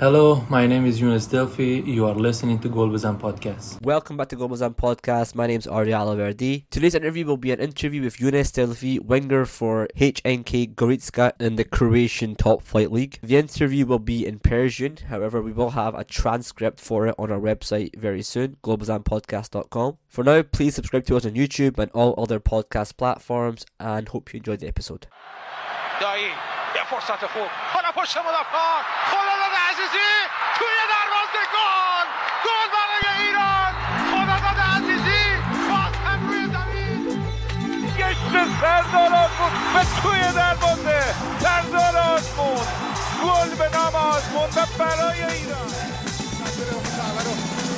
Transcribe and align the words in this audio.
Hello, 0.00 0.42
my 0.48 0.66
name 0.66 0.86
is 0.86 0.98
Yunus 0.98 1.26
Delphi. 1.26 1.82
You 1.84 2.06
are 2.06 2.14
listening 2.14 2.58
to 2.60 2.70
Golbazan 2.70 3.20
Podcast. 3.20 3.82
Welcome 3.82 4.16
back 4.16 4.28
to 4.28 4.36
Golbazan 4.36 4.74
Podcast. 4.74 5.34
My 5.34 5.46
name 5.46 5.58
is 5.58 5.66
Arya 5.66 5.98
Alaverdi. 5.98 6.64
Today's 6.70 6.94
interview 6.94 7.26
will 7.26 7.36
be 7.36 7.52
an 7.52 7.60
interview 7.60 8.00
with 8.00 8.18
Yunus 8.18 8.50
Delphi, 8.50 8.98
winger 8.98 9.44
for 9.44 9.88
HNK 9.98 10.74
Goritska 10.74 11.32
in 11.38 11.56
the 11.56 11.64
Croatian 11.64 12.34
Top 12.34 12.62
Flight 12.62 12.90
League. 12.90 13.18
The 13.22 13.36
interview 13.36 13.84
will 13.84 13.98
be 13.98 14.26
in 14.26 14.38
Persian, 14.38 14.96
however, 15.10 15.42
we 15.42 15.52
will 15.52 15.72
have 15.72 15.94
a 15.94 16.02
transcript 16.02 16.80
for 16.80 17.06
it 17.08 17.14
on 17.18 17.30
our 17.30 17.38
website 17.38 17.94
very 17.94 18.22
soon, 18.22 18.56
globazanpodcast.com. 18.64 19.98
For 20.08 20.24
now, 20.24 20.40
please 20.40 20.74
subscribe 20.74 21.04
to 21.08 21.16
us 21.18 21.26
on 21.26 21.32
YouTube 21.32 21.78
and 21.78 21.90
all 21.90 22.14
other 22.16 22.40
podcast 22.40 22.96
platforms 22.96 23.66
and 23.78 24.08
hope 24.08 24.32
you 24.32 24.38
enjoyed 24.38 24.60
the 24.60 24.68
episode. 24.68 25.08
عزیزی 29.80 30.12
توی 30.58 30.76
دروازه 30.92 31.42
گل 31.54 32.06
گل 32.44 32.66
برای 32.74 33.06
ایران. 33.22 33.72
خداداد 34.10 34.60
عزیزی 34.76 35.24
باز 35.70 35.94
هم 36.06 36.28
روی 36.28 36.44
زمین. 36.46 37.02
گشت 37.98 38.60
سردار 38.60 39.14
آزمون 39.14 39.52
به 39.74 39.82
توی 40.02 40.32
دروازه. 40.32 41.00
سردار 41.40 41.96
آزمون 41.96 42.66
گل 43.24 43.54
به 43.54 43.76
نام 43.78 43.94
آزمون 43.94 44.50
و 44.56 44.66
برای 44.78 45.24
ایران. 45.24 45.70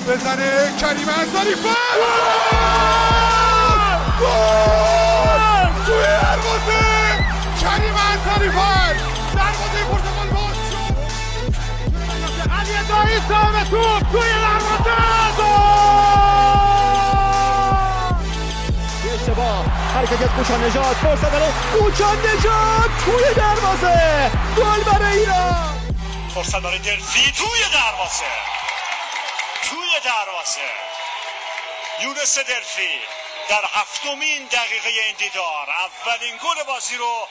بزنه 0.09 0.73
کریم 0.81 1.09
انصاری 1.09 1.55
گل 1.55 1.83
توی 5.87 6.03
دروازه! 6.03 6.83
کریم 7.61 7.95
انصاری 7.95 8.49
سام 13.29 13.65
توپ 13.65 14.13
توی 14.13 14.31
دروازه 14.31 14.97
گل 19.05 19.15
اشتباه 19.15 19.65
حرکت 19.95 20.23
از 20.23 20.29
کوچان 20.29 20.65
نجات 20.65 20.97
فرصت 20.97 21.31
برای 21.31 21.51
کوچان 21.73 22.19
نجات 22.19 22.91
توی 23.05 23.35
دروازه 23.35 24.31
گل 24.57 24.93
برای 24.93 25.19
ایران 25.19 25.95
فرصت 26.35 26.61
برای 26.61 26.79
دلفی 26.79 27.33
توی 27.33 27.61
دروازه 27.73 28.33
توی 29.63 30.01
دروازه 30.05 30.61
یونس 32.03 32.39
دلفی 32.39 32.99
در 33.49 33.65
هفتمین 33.73 34.45
دقیقه 34.47 34.89
این 34.89 35.17
دیدار 35.19 35.67
اولین 35.71 36.37
گل 36.37 36.65
بازی 36.67 36.97
رو 36.97 37.29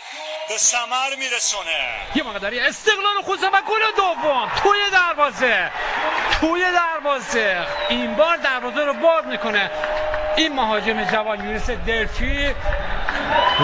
به 0.51 0.57
ثمر 0.57 1.15
میرسونه. 1.19 1.79
یه 2.15 2.23
مقداری 2.23 2.59
استقلال 2.59 3.21
خود 3.23 3.43
و 3.43 3.61
گل 3.67 3.81
دوم. 3.97 4.51
توی 4.63 4.79
دروازه. 4.91 5.71
توی 6.39 6.63
دروازه. 6.71 7.67
این 7.89 8.15
بار 8.15 8.37
دروازه 8.37 8.85
رو 8.85 8.93
باز 8.93 9.25
می‌کنه. 9.25 9.71
این 10.37 10.53
مهاجم 10.53 11.03
جوان 11.03 11.45
یونس 11.45 11.69
دلفی 11.69 12.47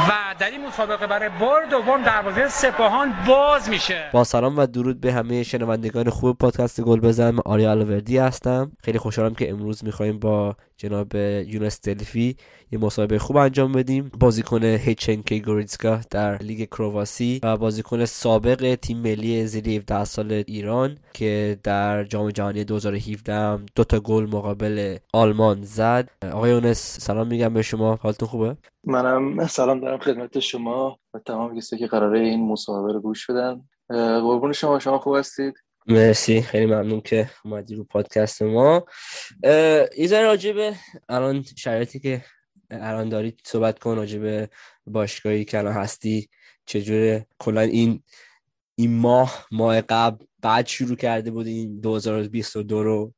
و 0.09 0.26
در 0.39 0.51
این 0.51 0.67
مسابقه 0.67 1.07
برای 1.07 1.29
بار 1.39 1.65
دوم 1.65 2.03
دروازه 2.03 2.47
سپاهان 2.47 3.13
باز 3.27 3.69
میشه. 3.69 4.09
با 4.13 4.23
سلام 4.23 4.57
و 4.57 4.65
درود 4.65 5.01
به 5.01 5.13
همه 5.13 5.43
شنوندگان 5.43 6.09
خوب 6.09 6.37
پادکست 6.37 6.81
گل 6.81 6.99
بزن. 6.99 7.31
من 7.31 7.39
آریا 7.45 7.71
الوردی 7.71 8.17
هستم. 8.17 8.71
خیلی 8.83 8.97
خوشحالم 8.97 9.35
که 9.35 9.49
امروز 9.49 9.83
می‌خوایم 9.83 10.19
با 10.19 10.55
جناب 10.77 11.15
یونس 11.15 11.81
دلفی 11.81 12.35
یه 12.71 12.79
مسابقه 12.79 13.19
خوب 13.19 13.37
انجام 13.37 13.71
بدیم. 13.71 14.11
بازیکن 14.19 14.63
هچنکی 14.63 15.41
گوریتسکا 15.41 15.99
در 16.09 16.37
لیگ 16.37 16.67
کرواسی 16.69 17.39
و 17.43 17.57
بازیکن 17.57 18.05
سابق 18.05 18.75
تیم 18.75 18.97
ملی 18.97 19.45
زیر 19.47 19.69
17 19.69 20.03
سال 20.03 20.43
ایران 20.47 20.97
که 21.13 21.59
در 21.63 22.03
جام 22.03 22.29
جهانی 22.29 22.63
2017 22.63 23.33
هم 23.33 23.65
دو 23.75 23.83
تا 23.83 23.99
گل 23.99 24.25
مقابل 24.31 24.97
آلمان 25.13 25.61
زد. 25.61 26.09
آقای 26.31 26.51
یونس 26.51 26.97
سلام 26.99 27.27
میگم 27.27 27.53
به 27.53 27.61
شما. 27.61 27.95
حالتون 27.95 28.27
خوبه؟ 28.27 28.57
منم 28.83 29.47
سلام 29.47 29.79
دارم 29.79 29.97
خدمت 29.97 30.26
شما 30.39 30.99
و 31.13 31.19
تمام 31.19 31.57
کسی 31.57 31.77
که 31.77 31.87
قراره 31.87 32.19
این 32.19 32.47
مسابقه 32.47 32.93
رو 32.93 33.01
گوش 33.01 33.29
بدن. 33.29 33.61
قربون 34.19 34.53
شما 34.53 34.79
شما 34.79 34.99
خوب 34.99 35.15
هستید؟ 35.15 35.53
مرسی 35.87 36.41
خیلی 36.41 36.65
ممنون 36.65 37.01
که 37.01 37.29
اومدی 37.45 37.75
رو 37.75 37.83
پادکست 37.83 38.41
ما. 38.41 38.85
ذره 40.05 40.23
راجبه 40.23 40.75
الان 41.09 41.43
شرایطی 41.57 41.99
که 41.99 42.25
الان 42.71 43.09
دارید 43.09 43.41
صحبت 43.45 43.79
کن 43.79 43.95
راجبه 43.95 44.49
باشگاهی 44.87 45.45
که 45.45 45.57
الان 45.57 45.73
هستی 45.73 46.29
چجوره 46.65 47.25
کلا 47.39 47.61
این 47.61 48.03
این 48.75 48.97
ماه 48.97 49.45
ماه 49.51 49.81
قبل 49.81 50.25
بعد 50.41 50.67
شروع 50.67 50.95
کرده 50.95 51.31
بودین 51.31 51.79
2022 51.79 52.83
رو 52.83 53.13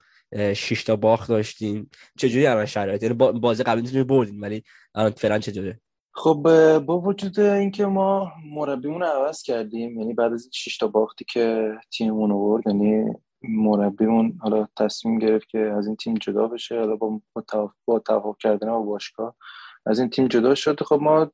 6 0.53 0.83
تا 0.83 0.95
باخت 0.95 1.29
داشتین. 1.29 1.89
چجوری 2.17 2.47
الان 2.47 2.65
شرایط؟ 2.65 3.03
یعنی 3.03 3.15
بازی 3.15 3.63
قبلی 3.63 4.03
بردین 4.03 4.39
ولی 4.39 4.63
الان 4.95 5.11
فعلا 5.11 5.39
چجوره؟ 5.39 5.79
خب 6.19 6.41
با 6.79 6.99
وجود 6.99 7.39
اینکه 7.39 7.85
ما 7.85 8.31
مربیمون 8.45 9.03
عوض 9.03 9.41
کردیم 9.41 9.99
یعنی 9.99 10.13
بعد 10.13 10.33
از 10.33 10.43
این 10.43 10.51
6 10.53 10.77
تا 10.77 10.87
باختی 10.87 11.25
که 11.25 11.73
تیممون 11.91 12.31
آورد 12.31 12.67
یعنی 12.67 13.13
مربیمون 13.41 14.37
حالا 14.41 14.67
تصمیم 14.77 15.19
گرفت 15.19 15.49
که 15.49 15.59
از 15.59 15.87
این 15.87 15.95
تیم 15.95 16.13
جدا 16.13 16.47
بشه 16.47 16.79
حالا 16.79 16.95
با 16.95 17.21
با 17.85 17.99
توافق 17.99 18.37
کردن 18.39 18.71
با 18.71 18.81
باشگاه 18.81 19.35
از 19.85 19.99
این 19.99 20.09
تیم 20.09 20.27
جدا 20.27 20.55
شد. 20.55 20.83
خب 20.83 20.99
ما 21.01 21.31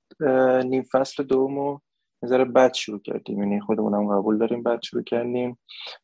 نیم 0.63 0.83
فصل 0.91 1.23
دومو 1.23 1.79
نظر 2.23 2.43
بد 2.43 2.73
شروع 2.73 2.99
کردیم 2.99 3.39
یعنی 3.39 3.61
خودمون 3.61 4.19
قبول 4.19 4.37
داریم 4.37 4.63
بد 4.63 4.81
شروع 4.81 5.03
کردیم. 5.03 5.57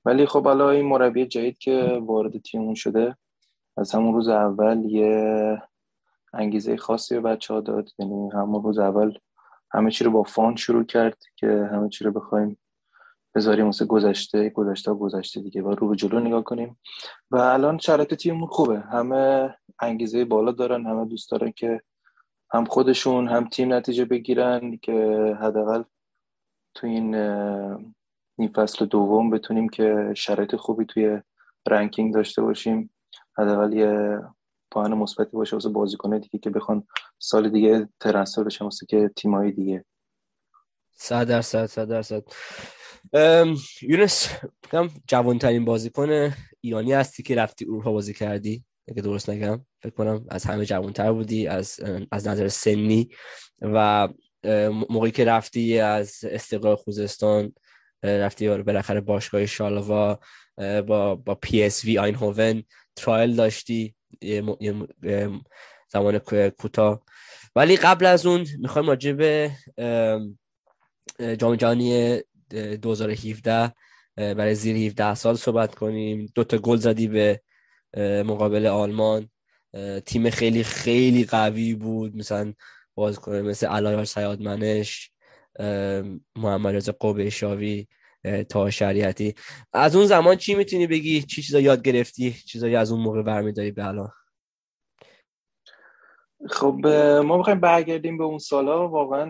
ولی 0.05 0.25
خب 0.25 0.43
حالا 0.43 0.69
این 0.69 0.85
مربی 0.85 1.25
جدید 1.25 1.57
که 1.57 2.01
وارد 2.05 2.37
تیممون 2.37 2.75
شده 2.75 3.15
از 3.77 3.91
همون 3.91 4.13
روز 4.13 4.27
اول 4.27 4.85
یه 4.85 5.61
انگیزه 6.33 6.77
خاصی 6.77 7.15
به 7.15 7.21
بچه 7.21 7.53
ها 7.53 7.59
داد. 7.59 7.89
یعنی 7.99 8.29
همون 8.29 8.63
روز 8.63 8.79
اول 8.79 9.17
همه 9.71 9.91
چی 9.91 10.03
رو 10.03 10.11
با 10.11 10.23
فان 10.23 10.55
شروع 10.55 10.83
کرد 10.83 11.17
که 11.35 11.69
همه 11.71 11.89
چی 11.89 12.03
رو 12.03 12.11
بخوایم 12.11 12.57
بذاریم 13.35 13.65
واسه 13.65 13.85
گذشته 13.85 14.49
گذشته 14.49 14.93
گذشته 14.93 15.41
دیگه. 15.41 15.61
و 15.61 15.71
رو 15.71 15.89
به 15.89 15.95
جلو 15.95 16.19
نگاه 16.19 16.43
کنیم. 16.43 16.79
و 17.31 17.37
الان 17.37 17.77
شرایط 17.77 18.13
تیممون 18.13 18.47
خوبه. 18.47 18.79
همه 18.79 19.55
انگیزه 19.79 20.25
بالا 20.25 20.51
دارن 20.51 20.85
همه 20.85 21.05
دوست 21.05 21.31
دارن 21.31 21.51
که 21.51 21.81
هم 22.53 22.65
خودشون 22.65 23.27
هم 23.27 23.49
تیم 23.49 23.73
نتیجه 23.73 24.05
بگیرن 24.05 24.77
که 24.77 24.93
حداقل 25.41 25.83
تو 26.73 26.87
این 26.87 27.15
این 28.37 28.49
فصل 28.55 28.85
دوم 28.85 29.29
بتونیم 29.29 29.69
که 29.69 30.13
شرایط 30.15 30.55
خوبی 30.55 30.85
توی 30.85 31.21
رنکینگ 31.67 32.13
داشته 32.13 32.41
باشیم. 32.41 32.89
حداقل 33.37 33.73
یه 33.73 34.21
پایان 34.71 34.93
مثبتی 34.93 35.37
باشه 35.37 35.55
واسه 35.55 35.69
بازیکنه 35.69 36.19
دیگه 36.19 36.39
که 36.39 36.49
بخوان 36.49 36.87
سال 37.19 37.49
دیگه 37.49 37.89
ترنسفر 37.99 38.43
بشن 38.43 38.65
واسه 38.65 38.85
که 38.85 39.11
تیمایی 39.15 39.51
دیگه. 39.51 39.85
صد 40.91 41.27
درصد 41.27 41.65
صد 41.65 41.87
درصد. 41.87 42.23
یونس 43.81 44.29
بگم 44.63 44.89
جوانترین 45.07 45.65
بازیکن 45.65 46.33
ایرانی 46.61 46.93
هستی 46.93 47.23
که 47.23 47.35
رفتی 47.35 47.65
اروپا 47.65 47.91
بازی 47.91 48.13
کردی؟ 48.13 48.65
اگه 48.87 49.01
درست 49.01 49.29
نگم 49.29 49.65
فکر 49.81 49.93
کنم 49.93 50.25
از 50.29 50.45
همه 50.45 50.65
جوانتر 50.65 51.11
بودی 51.11 51.47
از 51.47 51.79
از 52.11 52.27
نظر 52.27 52.47
سنی 52.47 53.09
و 53.61 54.07
موقعی 54.89 55.11
که 55.11 55.25
رفتی 55.25 55.79
از 55.79 56.19
استقلال 56.23 56.75
خوزستان 56.75 57.53
رفتی 58.03 58.49
بالاخره 58.49 59.01
باشگاه 59.01 59.45
شارلروا 59.45 60.19
با 60.87 61.15
با 61.15 61.35
پی 61.35 61.63
اس 61.63 61.85
وی 61.85 61.97
آینهوون 61.97 62.63
trial 62.95 63.35
داشتی. 63.35 63.95
یه 64.21 65.29
زمان 65.87 66.19
کوتاه. 66.49 67.01
ولی 67.55 67.75
قبل 67.77 68.05
از 68.05 68.25
اون 68.25 68.47
می‌خوایم 68.59 68.87
راجع 68.87 69.11
به 69.11 69.51
جام 71.37 71.55
جهانی 71.55 72.21
2017 72.81 73.73
برای 74.15 74.55
زیر 74.55 74.75
17 74.75 75.15
سال 75.15 75.35
صحبت 75.35 75.75
کنیم. 75.75 76.31
دو 76.35 76.43
تا 76.43 76.57
گل 76.57 76.77
زدی 76.77 77.07
به 77.07 77.41
مقابل 78.25 78.65
آلمان. 78.65 79.29
تیم 80.05 80.29
خیلی 80.29 80.63
خیلی 80.63 81.23
قوی 81.23 81.75
بود. 81.75 82.15
مثلا 82.15 82.53
باز 82.95 83.29
مثل 83.29 83.67
علایار 83.67 84.05
سیاد 84.05 84.41
منش 84.41 85.11
محمد 86.35 86.75
رضا 86.75 86.95
قوبه 86.99 87.29
شاوی 87.29 87.87
تا 88.49 88.69
شریعتی. 88.69 89.35
از 89.73 89.95
اون 89.95 90.05
زمان 90.05 90.35
چی 90.35 90.55
می‌تونی 90.55 90.87
بگی؟ 90.87 91.21
چی 91.21 91.41
چیزا 91.41 91.59
یاد 91.59 91.81
گرفتی؟ 91.81 92.31
چیزایی 92.31 92.75
از 92.75 92.91
اون 92.91 93.01
موقع 93.01 93.21
برمیداری 93.21 93.71
به 93.71 93.87
الان؟ 93.87 94.11
خب 96.49 96.87
ما 97.25 97.37
بخوایم 97.37 97.59
برگردیم 97.59 98.17
به 98.17 98.23
اون 98.23 98.37
سالا. 98.37 98.87
واقعا 98.89 99.25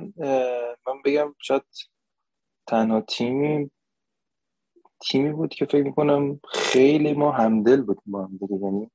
من 0.88 1.02
بگم 1.06 1.36
شاید 1.42 1.64
تنها 2.68 3.02
تیمی 3.02 3.72
تیمی 5.10 5.32
بود 5.32 5.54
که 5.54 5.66
فکر 5.66 5.84
می‌کنم 5.84 6.40
خیلی 6.54 7.14
ما 7.14 7.32
همدل 7.32 7.82
بودیم 7.82 8.04
با 8.06 8.26
هم 8.26 8.38
دیگه. 8.38 8.56
یعنی 8.56 8.92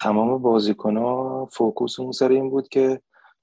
تمام 0.00 0.42
بازیکن 0.42 0.96
ها 0.96 1.48
فوکوسمون 1.52 2.12
سر 2.12 2.28
این 2.28 2.50
بود 2.50 2.68
که 2.68 3.00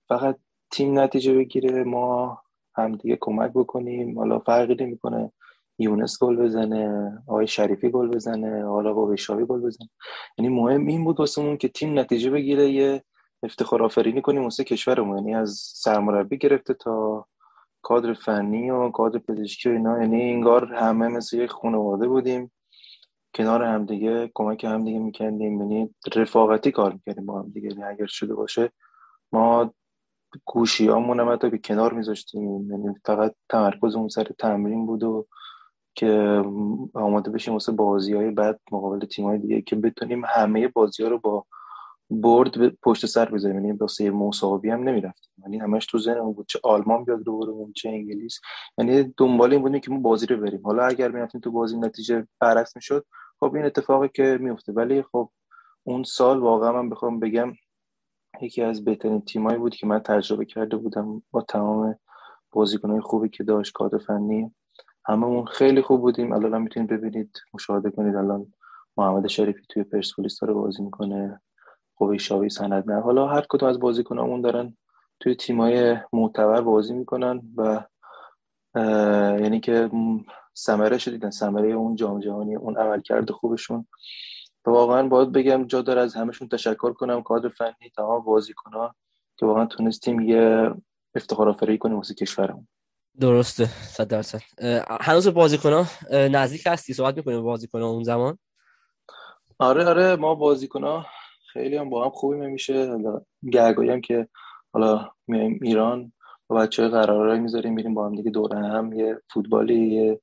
فقط 0.07 0.37
تیم 0.71 0.99
نتیجه 0.99 1.33
بگیره 1.33 1.83
ما 1.83 2.41
همدیگه 2.75 3.17
کمک 3.21 3.51
بکنیم. 3.55 4.19
حالا 4.19 4.39
فرقی 4.39 4.75
نمی‌کنه. 4.75 5.31
یونس 5.79 6.23
گل 6.23 6.35
بزنه 6.35 7.11
آقای 7.27 7.47
شریفی 7.47 7.89
گل 7.89 8.07
بزنه 8.07 8.65
حالا 8.65 8.93
قویشاوی 8.93 9.45
گل 9.45 9.61
بزنه. 9.61 9.89
یعنی 10.37 10.49
مهم 10.49 10.87
این 10.87 11.03
بود 11.03 11.19
واسمون 11.19 11.57
که 11.57 11.67
تیم 11.67 11.99
نتیجه 11.99 12.29
بگیره 12.29 12.71
یه 12.71 13.03
افتخار 13.43 13.83
آفرینی 13.83 14.21
کنیم 14.21 14.43
واسه 14.43 14.63
کشورمون. 14.63 15.17
یعنی 15.17 15.35
از 15.35 15.59
سرمربی 15.73 16.37
گرفته 16.37 16.73
تا 16.73 17.25
کادر 17.81 18.13
فنی 18.13 18.71
و 18.71 18.89
کادر 18.89 19.19
پزشکی 19.19 19.69
و 19.69 19.71
اینا. 19.71 20.01
یعنی 20.01 20.31
انگار 20.33 20.73
همه 20.73 21.07
مثل 21.07 21.37
یک 21.37 21.49
خانواده 21.49 22.07
بودیم. 22.07 22.51
کنار 23.35 23.63
همدیگه 23.63 24.31
کمک 24.33 24.63
همدیگه 24.63 24.99
می‌کردیم. 24.99 25.61
یعنی 25.61 25.95
رفاقتی 26.15 26.71
کار 26.71 26.93
می‌کردیم 26.93 27.25
با 27.25 27.41
همدیگه 27.41 27.69
یعنی 27.69 27.83
اگر 27.83 28.05
شده 28.05 28.35
باشه 28.35 28.71
ما 29.31 29.73
گوشی 30.45 30.87
همون 30.87 31.19
هم 31.19 31.31
حتی 31.31 31.49
به 31.49 31.57
کنار 31.57 31.93
میذاشتیم. 31.93 32.71
یعنی 32.71 32.95
فقط 33.05 33.35
تمرکز 33.49 33.95
اون 33.95 34.07
سر 34.07 34.27
تمرین 34.39 34.85
بود 34.85 35.03
و 35.03 35.27
که 35.95 36.43
آماده 36.93 37.31
بشیم 37.31 37.53
واسه 37.53 37.71
بازی 37.71 38.13
های 38.13 38.31
بعد 38.31 38.59
مقابل 38.71 39.05
تیم 39.05 39.25
های 39.25 39.37
دیگه 39.37 39.61
که 39.61 39.75
بتونیم 39.75 40.23
همه 40.27 40.67
بازی 40.67 41.03
ها 41.03 41.09
رو 41.09 41.19
با 41.19 41.45
برد 42.09 42.67
پشت 42.67 43.05
سر 43.05 43.25
بذاریم. 43.25 43.55
یعنی 43.55 43.71
واسه 43.71 44.11
مساوی 44.11 44.69
هم 44.69 44.83
نمی‌رفتیم. 44.83 45.33
یعنی 45.43 45.57
همش 45.57 45.85
تو 45.85 45.97
ذهنمون 45.99 46.33
بود 46.33 46.47
چه 46.47 46.59
آلمان 46.63 47.03
بیاد 47.03 47.23
برو 47.23 47.71
چه 47.75 47.89
انگلیس. 47.89 48.39
یعنی 48.77 49.13
دنبال 49.17 49.51
این 49.53 49.61
بودیم 49.61 49.81
که 49.81 49.91
ما 49.91 49.99
بازی 49.99 50.25
رو 50.25 50.37
بریم. 50.37 50.61
حالا 50.63 50.85
اگر 50.85 51.11
می‌رفتیم 51.11 51.41
تو 51.41 51.51
بازی 51.51 51.77
نتیجه 51.77 52.27
برعکس 52.39 52.75
می‌شد 52.75 53.05
خب 53.39 53.55
این 53.55 53.65
اتفاقی 53.65 54.09
که 54.09 54.37
میفته 54.41 54.71
ولی 54.73 55.01
خب 55.01 55.29
اون 55.83 56.03
سال 56.03 56.39
واقعا 56.39 56.71
من 56.71 56.89
بخوام 56.89 57.19
بگم 57.19 57.53
یکی 58.41 58.61
از 58.61 58.83
بهترین 58.83 59.21
تیمایی 59.21 59.57
بود 59.57 59.75
که 59.75 59.87
من 59.87 59.99
تجربه 59.99 60.45
کرده 60.45 60.77
بودم 60.77 61.23
با 61.31 61.41
تمام 61.41 61.99
بازیکنهای 62.51 63.01
خوبی 63.01 63.29
که 63.29 63.43
داشت 63.43 63.73
کادر 63.73 63.97
فنی. 63.97 64.51
هممون 65.07 65.45
خیلی 65.45 65.81
خوب 65.81 66.01
بودیم. 66.01 66.33
الان 66.33 66.61
می‌تونید 66.61 66.89
ببینید. 66.89 67.37
مشاهده 67.53 67.91
کنید. 67.91 68.15
الان 68.15 68.53
محمد 68.97 69.27
شریفی 69.27 69.61
توی 69.69 69.83
پرسپولیس 69.83 70.39
داره 70.39 70.53
بازی 70.53 70.83
می‌کنه. 70.83 71.41
خوبی 71.95 72.19
شاوی 72.19 72.49
سند 72.49 72.91
نه. 72.91 73.01
حالا 73.01 73.27
هر 73.27 73.45
کدوم 73.49 73.69
از 73.69 73.79
بازیکنامون 73.79 74.41
دارن 74.41 74.77
توی 75.19 75.35
تیمای 75.35 75.97
معتبر 76.13 76.61
بازی 76.61 76.93
می‌کنن 76.93 77.41
و 77.57 77.83
یعنی 79.41 79.59
که 79.59 79.89
ثمره 80.57 80.97
شدیدن 80.97 81.29
ثمره 81.29 81.71
اون 81.71 81.95
جام 81.95 82.19
جهانی 82.19 82.55
اون 82.55 82.77
عملکرد 82.77 83.31
خوبشون. 83.31 83.87
و 84.65 84.69
واقعا 84.69 85.07
باید 85.07 85.31
بگم 85.31 85.67
جا 85.67 85.81
داره 85.81 86.01
از 86.01 86.15
همشون 86.15 86.47
تشکر 86.47 86.93
کنم. 86.93 87.23
کادر 87.23 87.49
فنی 87.49 87.91
تمام 87.95 88.23
بازیکن‌ها 88.23 88.95
که 89.37 89.45
واقعا 89.45 89.65
تونستیم 89.65 90.19
یه 90.19 90.73
افتخار 91.15 91.49
آفرینی 91.49 91.77
کنیم 91.77 91.95
واسه 91.95 92.13
کشورمون. 92.13 92.67
درسته 93.19 93.65
صد 93.65 94.07
درصد. 94.07 94.41
هنوز 95.01 95.27
بازیکن‌ها 95.27 95.85
نزدیک 96.11 96.63
هستی؟ 96.65 96.93
صحبت 96.93 97.17
می‌کنیم 97.17 97.43
بازیکن‌ها 97.43 97.89
اون 97.89 98.03
زمان؟ 98.03 98.37
آره 99.59 99.85
آره 99.85 100.15
ما 100.15 100.35
بازیکن‌ها 100.35 101.05
خیلی 101.53 101.77
هم 101.77 101.89
با 101.89 102.05
هم 102.05 102.09
خوبی 102.09 102.37
میشه 102.37 102.97
گرگایی 103.51 103.89
هم 103.89 104.01
که 104.01 104.27
حالا 104.73 105.11
میایم 105.27 105.59
ایران 105.61 106.13
با 106.47 106.55
بچه 106.55 106.81
های 106.81 106.91
قرارایی 106.91 107.39
می‌ذاریم 107.39 107.73
میریم 107.73 107.93
با 107.93 108.05
هم 108.05 108.15
دیگه 108.15 108.31
دوره 108.31 108.57
هم 108.57 108.93
یه 108.93 109.21
فوتبالی 109.33 109.87
یه 109.87 110.21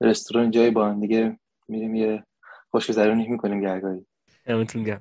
رستوران 0.00 0.50
جایی 0.50 0.70
با 0.70 0.86
هم 0.86 1.00
دیگه 1.00 1.38
میریم 1.68 1.94
یه 1.94 2.24
خوشگذرونی 2.70 3.28
می‌کنیم 3.28 3.60
گرگایی. 3.60 4.06
همونتون 4.46 4.84
گم 4.84 5.00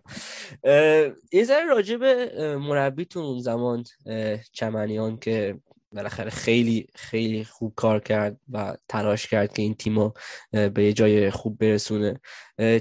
یه 1.31 1.43
ذره 1.43 1.65
راجع 1.65 1.97
به 1.97 2.31
مربیتون 2.57 3.23
اون 3.23 3.39
زمان 3.39 3.83
چمنیان 4.51 5.17
که 5.17 5.59
بالاخره 5.95 6.29
خیلی 6.29 6.87
خیلی 6.95 7.43
خوب 7.43 7.73
کار 7.75 7.99
کرد 7.99 8.39
و 8.51 8.77
تلاش 8.89 9.27
کرد 9.27 9.53
که 9.53 9.61
این 9.61 9.73
تیم 9.73 10.13
به 10.51 10.83
یه 10.83 10.93
جای 10.93 11.29
خوب 11.29 11.57
برسونه. 11.57 12.19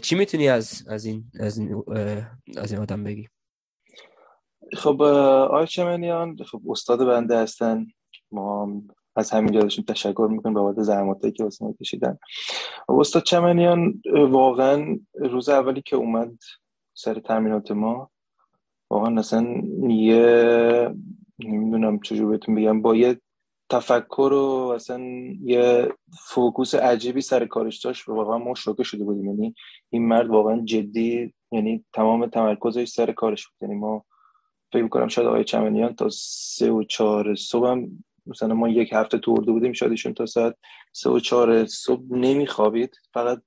چی 0.02 0.14
می‌تونی 0.14 0.48
از 0.48 0.84
از 0.88 1.04
این 1.04 1.24
از 1.40 1.58
این 1.58 1.84
از 2.56 2.72
این 2.72 2.80
آدم 2.80 3.04
بگی؟ 3.04 3.28
خب 4.76 5.02
آقای 5.02 5.66
چمنیان 5.66 6.36
خب 6.36 6.60
استاد 6.70 7.06
بنده 7.06 7.38
هستن. 7.38 7.86
ما 8.32 8.82
از 9.16 9.30
همین 9.30 9.52
جادشون 9.52 9.84
تشکر 9.84 10.28
می‌کنم 10.30 10.54
بابت 10.54 10.82
زحماتی 10.82 11.32
که 11.32 11.44
واسه 11.44 11.64
ما 11.64 11.74
کشیدن 11.80 12.18
استاد 12.88 13.22
چمنیان 13.22 14.02
واقعا 14.14 14.98
روز 15.14 15.48
اولی 15.48 15.82
که 15.82 15.96
اومد 15.96 16.38
سر 16.94 17.14
تامینات 17.14 17.70
ما 17.70 18.10
واقعا 18.90 19.18
اصلا 19.18 19.62
یه 19.88 20.94
نمی‌دونم 21.44 22.00
چجور 22.00 22.30
بهتون 22.30 22.54
بگم. 22.54 22.82
با 22.82 22.96
یه 22.96 23.20
تفکر 23.70 24.32
و 24.32 24.72
اصلا 24.74 25.00
یه 25.44 25.92
فوکوس 26.28 26.74
عجیبی 26.74 27.20
سر 27.20 27.46
کارش 27.46 27.78
داشت 27.84 28.08
و 28.08 28.14
واقعا 28.14 28.38
ما 28.38 28.54
شوکه 28.54 28.82
شده 28.82 29.04
بودیم. 29.04 29.26
یعنی 29.26 29.54
این 29.90 30.08
مرد 30.08 30.28
واقعا 30.28 30.60
جدی 30.64 31.34
یعنی 31.52 31.84
تمام 31.92 32.26
تمرکزش 32.26 32.88
سر 32.88 33.12
کارش 33.12 33.46
بود. 33.46 33.56
یعنی 33.60 33.74
ما 33.80 34.04
فکر 34.72 34.82
می‌کنم 34.82 35.08
شاید 35.08 35.28
آقای 35.28 35.44
چمنیان 35.44 35.94
تا 35.94 36.08
سه 36.12 36.70
و 36.70 36.82
چهار 36.82 37.34
صبح 37.34 37.68
هم 37.68 38.04
مثلا 38.26 38.54
ما 38.54 38.68
یک 38.68 38.92
هفته 38.92 39.18
تو 39.18 39.32
اردو 39.32 39.52
بودیم 39.52 39.72
شاید 39.72 40.14
تا 40.14 40.26
ساعت 40.26 40.56
سه 40.92 41.10
و 41.10 41.18
چهار 41.18 41.66
صبح 41.66 42.02
نمیخوابید. 42.10 42.96
فقط 43.14 43.42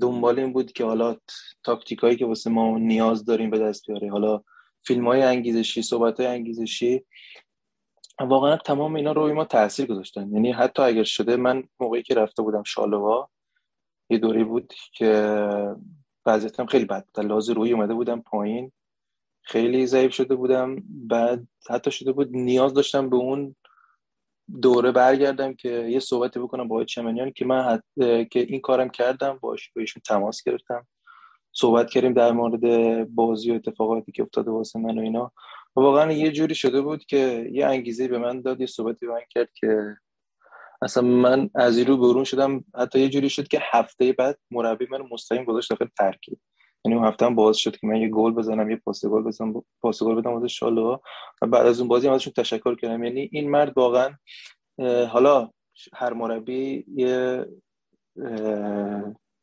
دنبال 0.00 0.38
این 0.38 0.52
بود 0.52 0.72
که 0.72 0.84
حالا 0.84 1.16
تاکتیکایی 1.64 2.16
که 2.16 2.26
واسه 2.26 2.50
ما 2.50 2.78
نیاز 2.78 3.24
داریم 3.24 3.50
به 3.50 3.58
دست 3.58 3.86
بیاره. 3.86 4.10
حالا 4.10 4.42
فیلم 4.86 5.08
های 5.08 5.22
انگیزشی 5.22 5.82
صحبت 5.82 6.20
های 6.20 6.28
انگیزشی. 6.28 7.04
واقعا 8.20 8.56
تمام 8.56 8.94
اینا 8.94 9.12
روی 9.12 9.32
ما 9.32 9.44
تاثیر 9.44 9.86
گذاشتن. 9.86 10.32
یعنی 10.32 10.52
حتی 10.52 10.82
اگر 10.82 11.04
شده 11.04 11.36
من 11.36 11.64
موقعی 11.80 12.02
که 12.02 12.14
رفته 12.14 12.42
بودم 12.42 12.62
شالوا 12.62 13.28
یه 14.10 14.18
دوری 14.18 14.44
بود 14.44 14.74
که 14.92 15.36
وضعیتم 16.26 16.66
خیلی 16.66 16.84
بد 16.84 17.06
بود. 17.06 17.24
لحاظ 17.24 17.50
روی 17.50 17.72
اومده 17.72 17.94
بودم 17.94 18.20
پایین. 18.20 18.72
خیلی 19.42 19.86
ضعیف 19.86 20.14
شده 20.14 20.34
بودم. 20.34 20.76
بعد 20.88 21.46
حتی 21.70 21.90
شده 21.90 22.12
بود 22.12 22.28
نیاز 22.32 22.74
داشتم 22.74 23.10
به 23.10 23.16
اون 23.16 23.56
دوره 24.62 24.92
برگردم 24.92 25.54
که 25.54 25.68
یه 25.68 26.00
صحبتی 26.00 26.40
بکنم 26.40 26.68
با 26.68 26.84
چمنیان 26.84 27.30
که 27.30 27.44
من 27.44 27.62
حت... 27.62 27.82
که 28.30 28.40
این 28.40 28.60
کارم 28.60 28.88
کردم 28.88 29.38
باش 29.42 29.70
با 29.76 29.80
ایشون 29.80 30.02
تماس 30.06 30.42
گرفتم. 30.42 30.86
صحبت 31.58 31.90
کردیم 31.90 32.12
در 32.12 32.32
مورد 32.32 32.60
بازی 33.14 33.50
و 33.50 33.54
اتفاقاتی 33.54 34.12
که 34.12 34.22
افتاده 34.22 34.50
واسه 34.50 34.78
من 34.78 34.98
و 34.98 35.02
اینا. 35.02 35.32
و 35.76 35.80
واقعا 35.80 36.12
یه 36.12 36.32
جوری 36.32 36.54
شده 36.54 36.80
بود 36.80 37.04
که 37.04 37.50
یه 37.52 37.66
انگیزه 37.66 38.08
به 38.08 38.18
من 38.18 38.40
داد 38.40 38.60
یه 38.60 38.66
صحبتی 38.66 39.06
به 39.06 39.12
من 39.12 39.20
کرد 39.30 39.48
که 39.54 39.96
اصلا 40.82 41.02
من 41.02 41.50
از 41.54 41.78
رو 41.78 41.96
برون 41.96 42.24
شدم. 42.24 42.64
حتی 42.74 43.00
یه 43.00 43.08
جوری 43.08 43.30
شد 43.30 43.48
که 43.48 43.58
هفته 43.62 44.12
بعد 44.12 44.38
مربی 44.50 44.86
من 44.90 45.02
مستقیم 45.10 45.44
گذاشت 45.44 45.70
داخل 45.70 45.86
ترکیب. 45.98 46.38
یعنی 46.84 46.98
اون 46.98 47.06
هفته 47.06 47.26
هم 47.26 47.34
باز 47.34 47.56
شد 47.56 47.76
که 47.76 47.86
من 47.86 47.96
یه 47.96 48.08
گل 48.08 48.32
بزنم 48.32 48.70
یه 48.70 48.76
پاس 48.76 49.06
گل 49.06 49.22
بزنم 49.22 49.64
پاس 49.80 50.02
گل 50.02 50.14
بدم 50.14 50.32
واسه 50.32 50.48
شالو 50.48 50.98
و 51.42 51.46
بعد 51.46 51.66
از 51.66 51.80
اون 51.80 51.88
بازی 51.88 52.08
ازشون 52.08 52.32
تشکر 52.36 52.74
کردم. 52.74 53.04
یعنی 53.04 53.28
این 53.32 53.50
مرد 53.50 53.78
واقعا 53.78 54.10
حالا 55.08 55.50
هر 55.94 56.12
مربی 56.12 56.84
یه 56.94 57.46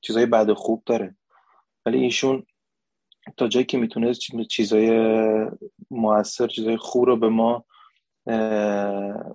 چیزای 0.02 0.26
و 0.26 0.54
خوب 0.54 0.84
داره. 0.86 1.16
ولی 1.86 2.04
ایشون 2.04 2.44
تا 3.38 3.48
جایی 3.48 3.66
که 3.66 3.78
می‌تونه 3.78 4.14
چیزای 4.50 4.90
موثر 5.92 6.48
چیزای 6.48 6.78
خوب 6.78 7.06
رو 7.06 7.18
به 7.18 7.30
ما 7.30 7.66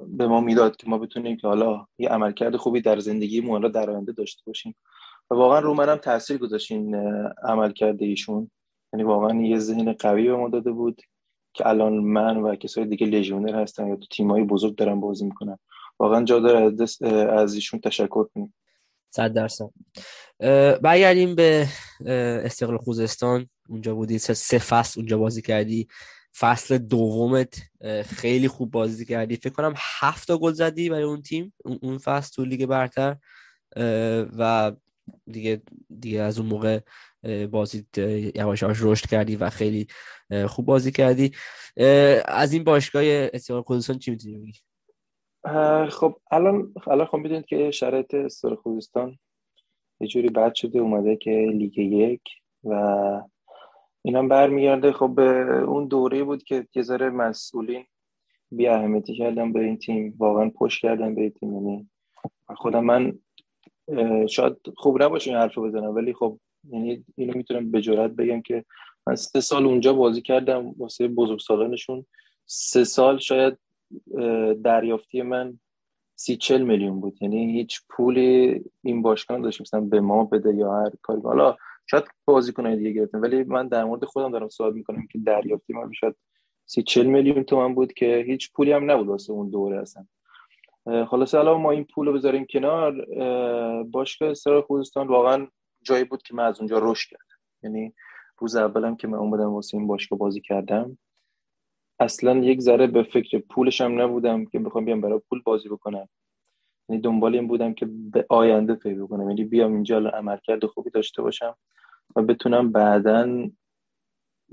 به 0.09 0.27
ما 0.29 0.41
می‌داد 0.41 0.77
که 0.77 0.89
ما 0.89 0.99
بتونیم 0.99 1.37
که 1.37 1.49
حالا 1.49 1.87
یه 1.99 2.09
عملکرد 2.09 2.57
خوبی 2.57 2.81
در 2.81 2.99
زندگی 2.99 3.41
حالا 3.41 3.69
در 3.69 3.91
آینده 3.91 4.13
داشته 4.13 4.43
باشیم. 4.47 4.75
و 5.31 5.35
واقعا 5.35 5.59
رو 5.59 5.75
منم 5.75 5.97
تاثیر 5.97 6.39
گذاشت 6.39 6.73
این 6.73 6.95
عملکرد 7.45 8.03
ایشون. 8.03 8.51
یعنی 8.93 9.05
واقعا 9.05 9.43
یه 9.43 9.59
ذهن 9.59 9.93
قوی 9.93 10.29
به 10.29 10.37
ما 10.37 10.49
داده 10.49 10.71
بود 10.73 11.03
که 11.55 11.67
الان 11.67 11.93
من 11.93 12.37
و 12.37 12.55
کسای 12.55 12.85
دیگه 12.85 13.07
لژیونر 13.07 13.63
هستن 13.63 13.89
یا 13.89 13.97
تو 13.97 14.07
تیمایی 14.11 14.45
بزرگ 14.45 14.75
دارن 14.75 15.01
بازی 15.01 15.25
می‌کنن. 15.25 15.59
واقعا 15.99 16.25
جا 16.25 16.41
داره 16.41 16.77
از 17.33 17.55
ایشون 17.55 17.81
تشکر 17.81 18.25
کنیم. 18.25 18.55
صد 19.11 19.33
درصد. 19.33 19.71
برگردیم 20.83 21.35
به 21.35 21.69
استقلال 22.45 22.79
خوزستان. 22.79 23.49
اونجا 23.69 23.95
بودی 23.95 24.19
سه 24.19 24.59
فصل 24.59 25.01
اونجا 25.01 25.19
بازی 25.19 25.43
کردی. 25.43 25.89
فصل 26.39 26.79
دومت 26.79 27.59
خیلی 28.07 28.49
خوب 28.49 28.71
بازی 28.71 29.05
کردی. 29.05 29.37
فکر 29.37 29.53
کنم 29.53 29.75
هفت 29.77 30.33
گل 30.33 30.53
زدی 30.53 30.91
برای 30.91 31.03
اون 31.03 31.23
تیم 31.23 31.55
اون 31.83 31.99
فصل 31.99 32.33
تو 32.35 32.45
لیگ 32.45 32.67
برتر. 32.67 33.17
و 34.39 34.73
دیگه 35.27 35.63
دیگه 36.01 36.21
از 36.23 36.39
اون 36.39 36.49
موقع 36.49 36.81
بازی 37.51 37.87
یواش 38.35 38.63
یواش 38.63 38.77
رشد 38.81 39.07
کردی 39.07 39.37
و 39.37 39.51
خیلی 39.51 39.87
خوب 40.47 40.67
بازی 40.67 40.93
کردی. 40.93 41.33
از 42.25 42.53
این 42.53 42.65
باشگاه 42.65 43.03
استقلال 43.07 43.63
خوزستان 43.63 43.99
چی 43.99 44.11
می‌تونی 44.11 44.39
بگی؟ 44.39 44.61
خب 45.91 46.17
الان 46.31 46.75
الان 46.87 47.07
خب 47.07 47.19
می‌دونید 47.19 47.47
که 47.47 47.71
شرایط 47.71 48.15
استقلال 48.15 48.57
خوزستان 48.57 49.19
یه 50.01 50.09
جوری 50.09 50.29
بد 50.29 50.55
شده 50.55 50.79
اومده 50.79 51.17
که 51.17 51.31
لیگ 51.31 51.79
یک 51.79 52.23
و 52.65 52.73
اینم 54.03 54.29
برمیگرده. 54.29 54.93
خب 54.93 55.15
به 55.15 55.23
اون 55.63 55.89
دوره 55.89 56.25
بود 56.25 56.43
که 56.43 56.67
یه 56.75 56.83
ذره 56.83 57.11
مسئولین 57.11 57.85
بی 58.51 58.67
اهمیتی 58.67 59.17
کردن 59.17 59.53
به 59.53 59.61
این 59.61 59.79
تیم 59.79 60.15
واقعا 60.19 60.51
پشت 60.51 60.83
کردن 60.83 61.15
به 61.15 61.21
این 61.21 61.31
تیم. 61.31 61.55
یعنی 61.55 61.91
خودم 62.57 62.85
من 62.85 63.19
شاید 64.29 64.57
خوب 64.77 65.03
نباشه 65.03 65.31
این 65.31 65.41
حرفو 65.41 65.63
بزنم 65.63 65.95
ولی 65.95 66.15
خب 66.15 66.39
یعنی 66.71 67.05
اینو 67.17 67.33
می‌تونم 67.37 67.71
به 67.71 67.81
جرات 67.81 68.11
بگم 68.11 68.43
که 68.43 68.65
من 69.07 69.15
سه 69.15 69.41
سال 69.41 69.67
اونجا 69.67 69.93
بازی 69.93 70.23
کردم 70.23 70.75
واسه 70.79 71.09
بزرگسالانشون. 71.09 72.07
سه 72.47 72.85
سال 72.85 73.19
شاید 73.19 73.59
دریافتی 74.65 75.23
من 75.23 75.59
سی 76.15 76.37
چل 76.37 76.63
میلیون 76.63 77.01
بود. 77.01 77.23
یعنی 77.23 77.53
هیچ 77.53 77.81
پولی 77.91 78.65
این 78.83 79.03
باشگاه 79.03 79.41
داشت 79.41 79.61
مثلا 79.61 79.81
به 79.81 80.01
ما 80.01 80.25
بده 80.25 80.55
یا 80.55 80.73
هر 80.73 80.91
کاری. 81.03 81.21
حالا 81.21 81.57
شاید 81.91 82.05
بازیکنای 82.25 82.77
دیگه 82.77 82.91
گرفتن 82.91 83.21
ولی 83.21 83.45
من 83.45 83.69
در 83.69 83.85
مورد 83.85 84.05
خودم 84.05 84.33
دارم 84.33 84.49
سوال 84.49 84.73
می‌کنم 84.73 85.07
که 85.13 85.19
دریافتی 85.19 85.73
من 85.73 85.93
شاید 85.93 86.17
سی 86.67 86.83
چل 86.83 87.07
میلیون 87.07 87.43
تومن 87.43 87.75
بود 87.75 87.93
که 87.93 88.25
هیچ 88.27 88.53
پولی 88.53 88.73
هم 88.73 88.91
نبود 88.91 89.07
واسه 89.07 89.33
اون 89.33 89.51
دوره 89.51 89.81
اصلا. 89.81 90.07
خلاصه 91.07 91.39
الان 91.39 91.61
ما 91.61 91.71
این 91.71 91.85
پول 91.85 92.07
رو 92.07 92.13
بذاریم 92.13 92.47
کنار. 92.51 93.07
باشگاه 93.85 94.31
استقلال 94.31 94.63
خوزستان 94.63 95.09
واقعا 95.09 95.47
جایی 95.83 96.05
بود 96.05 96.23
که 96.23 96.35
من 96.35 96.45
از 96.45 96.59
اونجا 96.59 96.79
رشد 96.83 97.11
کردم. 97.11 97.41
یعنی 97.63 97.95
روز 98.39 98.57
اولم 98.57 98.97
که 98.97 99.09
من 99.09 99.19
اومدم 99.19 99.53
واسه 99.53 99.77
این 99.77 99.87
باشگاه 99.87 100.19
بازی 100.19 100.41
کردم. 100.41 100.99
اصلا 102.01 102.37
یک 102.39 102.61
ذره 102.61 102.87
به 102.87 103.03
فکر 103.03 103.39
پولش 103.39 103.81
هم 103.81 104.01
نبودم 104.03 104.45
که 104.45 104.59
بخوام 104.59 104.85
بیام 104.85 105.01
برای 105.01 105.21
پول 105.29 105.43
بازی 105.45 105.69
بکنم. 105.69 106.09
یعنی 106.89 107.03
دنبال 107.03 107.35
این 107.35 107.49
بودم 107.49 107.75
که 107.75 107.87
به 107.87 108.27
آینده 108.29 108.75
پی 108.75 108.95
بکنم. 108.95 109.29
یعنی 109.31 109.45
بیام 109.45 109.75
اینجا 109.75 109.99
عملکرد 109.99 110.67
خوبی 110.67 110.91
داشته 110.91 111.23
باشم 111.23 111.57
و 112.17 112.23
بتونم 112.23 112.73
بعدا 112.73 113.49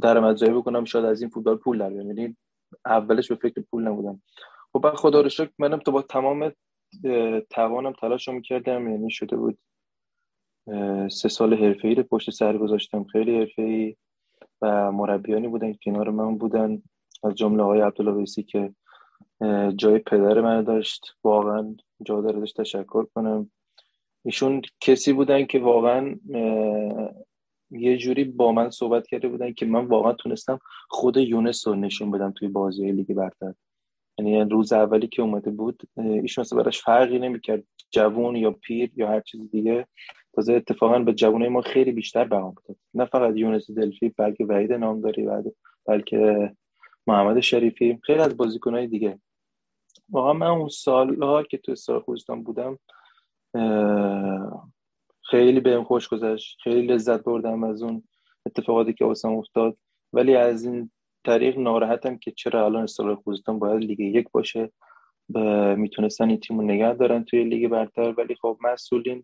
درآمدزایی 0.01 0.53
بکنم 0.53 0.85
شاید 0.85 1.05
از 1.05 1.21
این 1.21 1.29
فوتبال 1.29 1.55
پول 1.55 1.77
در 1.77 1.89
بیام. 1.89 2.07
یعنی 2.07 2.37
اولش 2.85 3.27
به 3.27 3.35
فکر 3.35 3.61
پول 3.61 3.87
نبودم. 3.87 4.21
خب 4.73 4.89
خدا 4.95 5.21
رو 5.21 5.29
شکر 5.29 5.51
منم 5.59 5.79
تو 5.79 5.91
با 5.91 6.01
تمام 6.01 6.51
توانم 7.49 7.91
تلاش 7.91 8.29
می‌کردم 8.29 8.89
یعنی 8.89 9.11
شده 9.11 9.35
بود 9.35 9.57
سه 11.11 11.29
سال 11.29 11.53
حرفه 11.53 11.87
ای 11.87 11.95
رو 11.95 12.03
پشت 12.03 12.29
سر 12.29 12.57
گذاشتم. 12.57 13.03
خیلی 13.03 13.37
حرفه 13.39 13.61
ای 13.61 13.95
و 14.61 14.91
مربیانی 14.91 15.47
بودن 15.47 15.73
کنار 15.73 16.09
من 16.09 16.37
بودن. 16.37 16.81
از 17.25 17.35
جمله 17.35 17.63
آقای 17.63 17.81
عبدالله 17.81 18.25
که 18.25 18.73
جای 19.75 19.99
پدر 19.99 20.41
من 20.41 20.63
داشت. 20.63 21.15
واقعا 21.23 21.75
جا 22.05 22.21
داره 22.21 22.39
داشت 22.39 22.61
تشکر 22.61 23.05
کنم. 23.15 23.51
ایشون 24.25 24.61
کسی 24.81 25.13
بودن 25.13 25.45
که 25.45 25.59
واقعا 25.59 26.15
یه 27.71 27.97
جوری 27.97 28.23
با 28.23 28.51
من 28.51 28.69
صحبت 28.69 29.07
کرده 29.07 29.27
بودن 29.27 29.53
که 29.53 29.65
من 29.65 29.85
واقعا 29.85 30.13
تونستم 30.13 30.59
خود 30.89 31.17
یونس 31.17 31.67
رو 31.67 31.75
نشون 31.75 32.11
بدم 32.11 32.31
توی 32.31 32.47
بازی 32.47 32.91
لیگ 32.91 33.13
برتر. 33.13 33.53
یعنی 34.19 34.39
روز 34.39 34.73
اولی 34.73 35.07
که 35.07 35.21
اومده 35.21 35.51
بود 35.51 35.81
ایشون 35.97 36.41
اصلا 36.41 36.61
براش 36.61 36.81
فرقی 36.81 37.19
نمی‌کرد. 37.19 37.63
جوون 37.91 38.35
یا 38.35 38.51
پیر 38.51 38.91
یا 38.95 39.07
هر 39.07 39.19
چیز 39.19 39.51
دیگه. 39.51 39.87
تازه 40.33 40.53
اتفاقا 40.53 40.99
به 40.99 41.13
جوانای 41.13 41.49
ما 41.49 41.61
خیلی 41.61 41.91
بیشتر 41.91 42.23
بها 42.23 42.55
داد 42.67 42.77
نه 42.93 43.05
فقط 43.05 43.35
یونس 43.35 43.71
دلفی 43.71 44.09
بلکه 44.09 44.45
وحید 44.45 44.73
نامداری 44.73 45.23
بعد 45.23 45.45
بلکه 45.85 46.51
محمد 47.07 47.39
شریفی 47.39 47.99
خیلی 48.03 48.19
از 48.19 48.37
بازیکنهای 48.37 48.87
دیگه. 48.87 49.19
واقعا 50.09 50.33
من 50.33 50.47
اون 50.47 50.69
سالها 50.69 51.43
که 51.43 51.57
تو 51.57 51.71
استار 51.71 51.99
خوزستان 51.99 52.43
بودم 52.43 52.79
خیلی 55.21 55.59
بهم 55.59 55.83
خوش 55.83 56.07
گذشت 56.07 56.57
خیلی 56.63 56.87
لذت 56.87 57.23
بردم 57.23 57.63
از 57.63 57.81
اون 57.81 58.03
اتفاقاتی 58.45 58.93
که 58.93 59.05
واسم 59.05 59.33
افتاد. 59.33 59.77
ولی 60.13 60.35
از 60.35 60.65
این 60.65 60.91
طریق 61.25 61.57
ناراحتم 61.57 62.17
که 62.17 62.31
چرا 62.31 62.65
الان 62.65 62.83
استقلال 62.83 63.15
خوزستان 63.15 63.59
باید 63.59 63.83
لیگ 63.83 63.99
یک 63.99 64.27
باشه 64.31 64.71
می‌تونستن 65.75 66.29
این 66.29 66.39
تیمو 66.39 66.61
نگه 66.61 66.93
دارن 66.93 67.23
توی 67.23 67.43
لیگ 67.43 67.67
برتر. 67.67 68.13
ولی 68.17 68.35
خب 68.35 68.57
مسئولین 68.61 69.23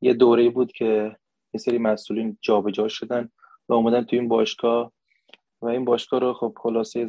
یه 0.00 0.14
دوره 0.14 0.48
بود 0.48 0.72
که 0.72 1.16
یه 1.54 1.58
سری 1.58 1.78
مسئولین 1.78 2.38
جابجا 2.40 2.88
شدن 2.88 3.28
و 3.68 3.72
اومدن 3.72 4.04
توی 4.04 4.18
این 4.18 4.28
باشگاه. 4.28 4.92
و 5.62 5.66
این 5.66 5.84
باشگاه 5.84 6.20
رو 6.20 6.32
خب 6.32 6.54
خلاصه 6.62 7.00
یه 7.00 7.06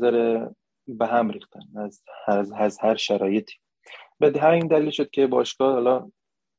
به 0.88 1.08
هم 1.08 1.30
ریختن 1.30 1.60
از, 1.76 2.04
از, 2.28 2.52
از 2.52 2.80
هر 2.80 2.96
شرایطی. 2.96 3.56
به 4.20 4.40
همین 4.40 4.68
دلیل 4.68 4.90
شد 4.90 5.10
که 5.10 5.28
باشگاه 5.28 5.74
حالا 5.74 6.12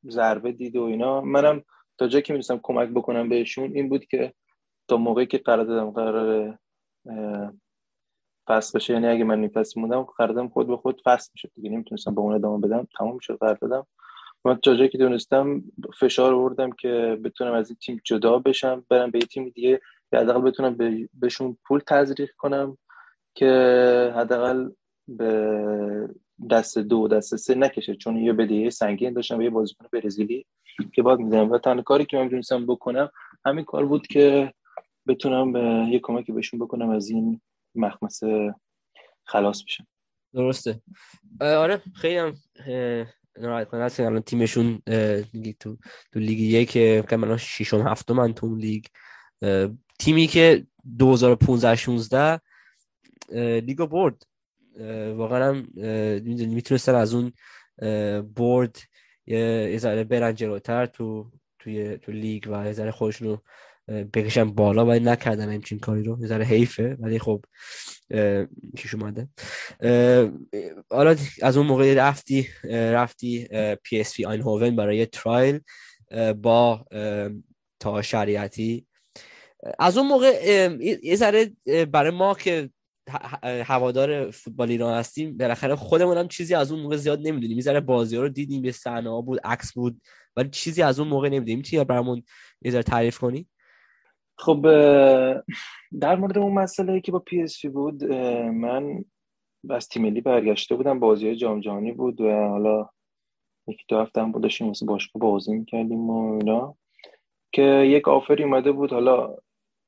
ضربه 0.09 0.53
دید 0.53 0.77
و 0.77 0.83
اینا. 0.83 1.21
منم 1.21 1.63
تا 1.99 2.09
جایی 2.09 2.23
که 2.23 2.33
می‌رسم 2.33 2.61
کمک 2.63 2.89
بکنم 2.89 3.29
بهشون 3.29 3.73
این 3.75 3.89
بود 3.89 4.05
که 4.05 4.35
تا 4.89 4.97
موقعی 4.97 5.27
که 5.27 5.39
قرار 5.39 5.65
دادم 5.65 5.91
قرار 5.91 6.59
فصل 8.49 8.79
بشه 8.79 8.93
یعنی 8.93 9.07
اگه 9.07 9.25
من 9.25 9.41
این 9.41 9.49
فصل 9.49 9.81
موندم 9.81 10.03
قراردادم 10.03 10.49
خود 10.49 10.67
به 10.67 10.77
خود 10.77 11.03
فصل 11.05 11.31
می‌شد 11.35 11.51
دیگه. 11.55 11.71
نمی‌تونستم 11.71 12.15
با 12.15 12.23
اون 12.23 12.35
ادامه 12.35 12.67
بدم 12.67 12.89
تمام 12.99 13.19
شد 13.19 13.39
قراردادم 13.39 13.87
من 14.45 14.57
تا 14.57 14.75
جایی 14.75 14.89
که 14.89 14.99
دونستم 14.99 15.63
فشار 16.01 16.35
آوردم 16.35 16.71
که 16.71 17.19
بتونم 17.25 17.53
از 17.53 17.71
این 17.71 17.77
تیم 17.77 18.01
جدا 18.05 18.39
بشم 18.39 18.87
برم 18.89 19.11
به 19.11 19.19
تیم 19.19 19.49
دیگه 19.49 19.81
یا 20.13 20.21
حداقل 20.21 20.41
بتونم 20.41 20.77
بهشون 21.15 21.59
پول 21.65 21.81
تزریق 21.87 22.31
کنم 22.39 22.79
که 23.35 24.13
حداقل 24.17 24.71
به 25.09 26.09
دست 26.51 26.79
دو 26.79 27.09
دست 27.09 27.37
سه 27.37 27.55
نکشه. 27.55 27.97
چون 27.97 28.17
یه 28.17 28.33
بدیه 28.33 28.71
سنگین 28.71 29.13
داشتم 29.13 29.39
به 29.39 29.45
یه 29.45 29.51
بازیکن 29.51 29.87
برزیلی 29.93 30.47
که 30.95 31.03
باید 31.03 31.19
میدم 31.19 31.51
و 31.51 31.59
تنها 31.59 31.83
کاری 31.83 32.07
که 32.07 32.17
من 32.17 32.25
می‌تونستم 32.25 32.67
بکنم 32.67 33.11
همین 33.45 33.65
کار 33.65 33.87
بود 33.87 34.07
که 34.07 34.53
بتونم 35.07 35.53
به 35.53 35.61
یه 35.91 36.01
کمکی 36.03 36.33
بهشون 36.33 36.61
بکنم 36.61 36.91
از 36.91 37.11
این 37.11 37.41
مخمسه 37.75 38.55
خلاص 39.25 39.65
بشم. 39.65 39.87
درسته. 40.35 40.81
آره 41.41 41.83
خیلی 41.95 42.17
هم 42.17 42.35
ناراحت 43.39 43.69
کننده 43.69 43.85
است 43.85 44.01
الان 44.01 44.21
تیمشون 44.21 44.83
تو 45.61 45.77
تو 46.13 46.21
لیگ 46.21 46.41
یک 46.41 46.71
که 46.71 47.05
الان 47.13 47.37
ششم 47.37 47.81
هفتم 47.81 48.33
تو 48.33 48.57
لیگ 48.57 48.85
تیمی 49.99 50.27
که 50.27 50.67
2015 50.99 51.77
16 51.77 52.41
لیگو 53.61 53.87
برد. 53.87 54.23
واقعا 55.17 55.49
هم 55.49 55.69
می‌تونستن 56.37 56.95
از 56.95 57.15
اون 57.15 57.33
برد 58.23 58.79
یه 59.27 59.79
ذره 59.79 60.05
برن 60.05 60.35
جلوتر 60.35 60.87
تو 60.87 61.31
توی 61.59 61.99
تو 61.99 62.13
لیگ 62.13 62.45
و 62.51 62.67
یه 62.67 62.73
ذره 62.73 62.91
خودشون 62.91 63.29
رو 63.29 63.43
بکشن 64.15 64.45
بالا 64.45 64.87
ولی 64.87 65.05
نکردن 65.05 65.53
همچین 65.53 65.79
کاری 65.79 66.03
رو. 66.03 66.21
یه 66.21 66.27
ذره 66.27 66.45
حیفه 66.45 66.97
ولی 67.01 67.19
خب 67.19 67.45
پیش 68.79 68.95
اومده. 68.95 69.29
حالا 70.91 71.17
از 71.43 71.57
اون 71.57 71.67
موقع 71.67 71.95
رفتی 71.95 72.49
رفتی 72.65 73.49
پی 73.83 74.01
اس 74.01 74.19
وی 74.19 74.25
هوون 74.25 74.77
برای 74.77 75.07
trial 75.07 75.61
با 76.43 76.87
تا 77.81 78.03
شریعتی 78.03 78.87
از 79.79 79.99
اون 79.99 80.07
موقع 80.07 80.33
یه 81.03 81.17
ذره 81.17 81.51
برای 81.93 82.11
ما 82.11 82.35
که 82.35 82.71
هوادار 83.43 84.31
فوتبال 84.31 84.71
ایران 84.71 84.95
هستیم 84.95 85.37
بالاخره 85.37 85.75
خودمون 85.75 86.17
هم 86.17 86.29
چیزی 86.29 86.55
از 86.55 86.73
اون 86.73 86.83
موقع 86.83 86.97
زیاد 86.97 87.19
نمی‌دونیم. 87.19 87.57
یه 87.57 87.63
ذره 87.63 87.81
بازی 87.81 88.17
ها 88.17 88.23
رو 88.23 88.29
دیدیم 88.29 88.63
به 88.63 88.73
صحنه 88.73 89.23
بود 89.23 89.41
عکس 89.45 89.73
بود 89.73 90.01
ولی 90.37 90.49
چیزی 90.49 90.83
از 90.83 91.01
اون 91.01 91.09
موقع 91.09 91.29
نمی‌دونیم. 91.29 91.63
چی 91.63 91.85
برامون 91.85 92.23
یه 92.63 92.71
ذره 92.71 92.83
تعریف 92.83 93.19
کنی؟ 93.19 93.49
خب 94.39 94.63
در 96.01 96.17
مورد 96.17 96.39
اون 96.39 96.53
مسئله 96.53 97.01
که 97.01 97.13
با 97.13 97.19
پی 97.19 97.43
اس 97.43 97.67
بود 97.67 98.05
من 98.05 99.05
از 99.71 99.89
تیم 99.89 100.03
ملی 100.03 100.21
برگشته 100.21 100.75
بودم. 100.75 101.01
بازی 101.01 101.37
جام 101.37 101.61
جهانی 101.61 101.93
بود 101.93 102.21
و 102.21 102.31
حالا 102.31 102.89
یک 103.69 103.85
دو 103.89 103.99
هفته 103.99 104.21
هم 104.21 104.33
بود 104.33 104.43
داشتیم 104.43 104.67
واسه 104.67 104.87
باشگاه 104.87 105.23
بازی 105.23 105.53
می‌کردیم 105.53 106.11
و 106.11 106.33
اینا. 106.35 106.77
که 107.55 107.63
یک 107.63 108.09
آفری 108.09 108.45
اومده 108.45 108.73
بود 108.73 108.93
حالا 108.93 109.37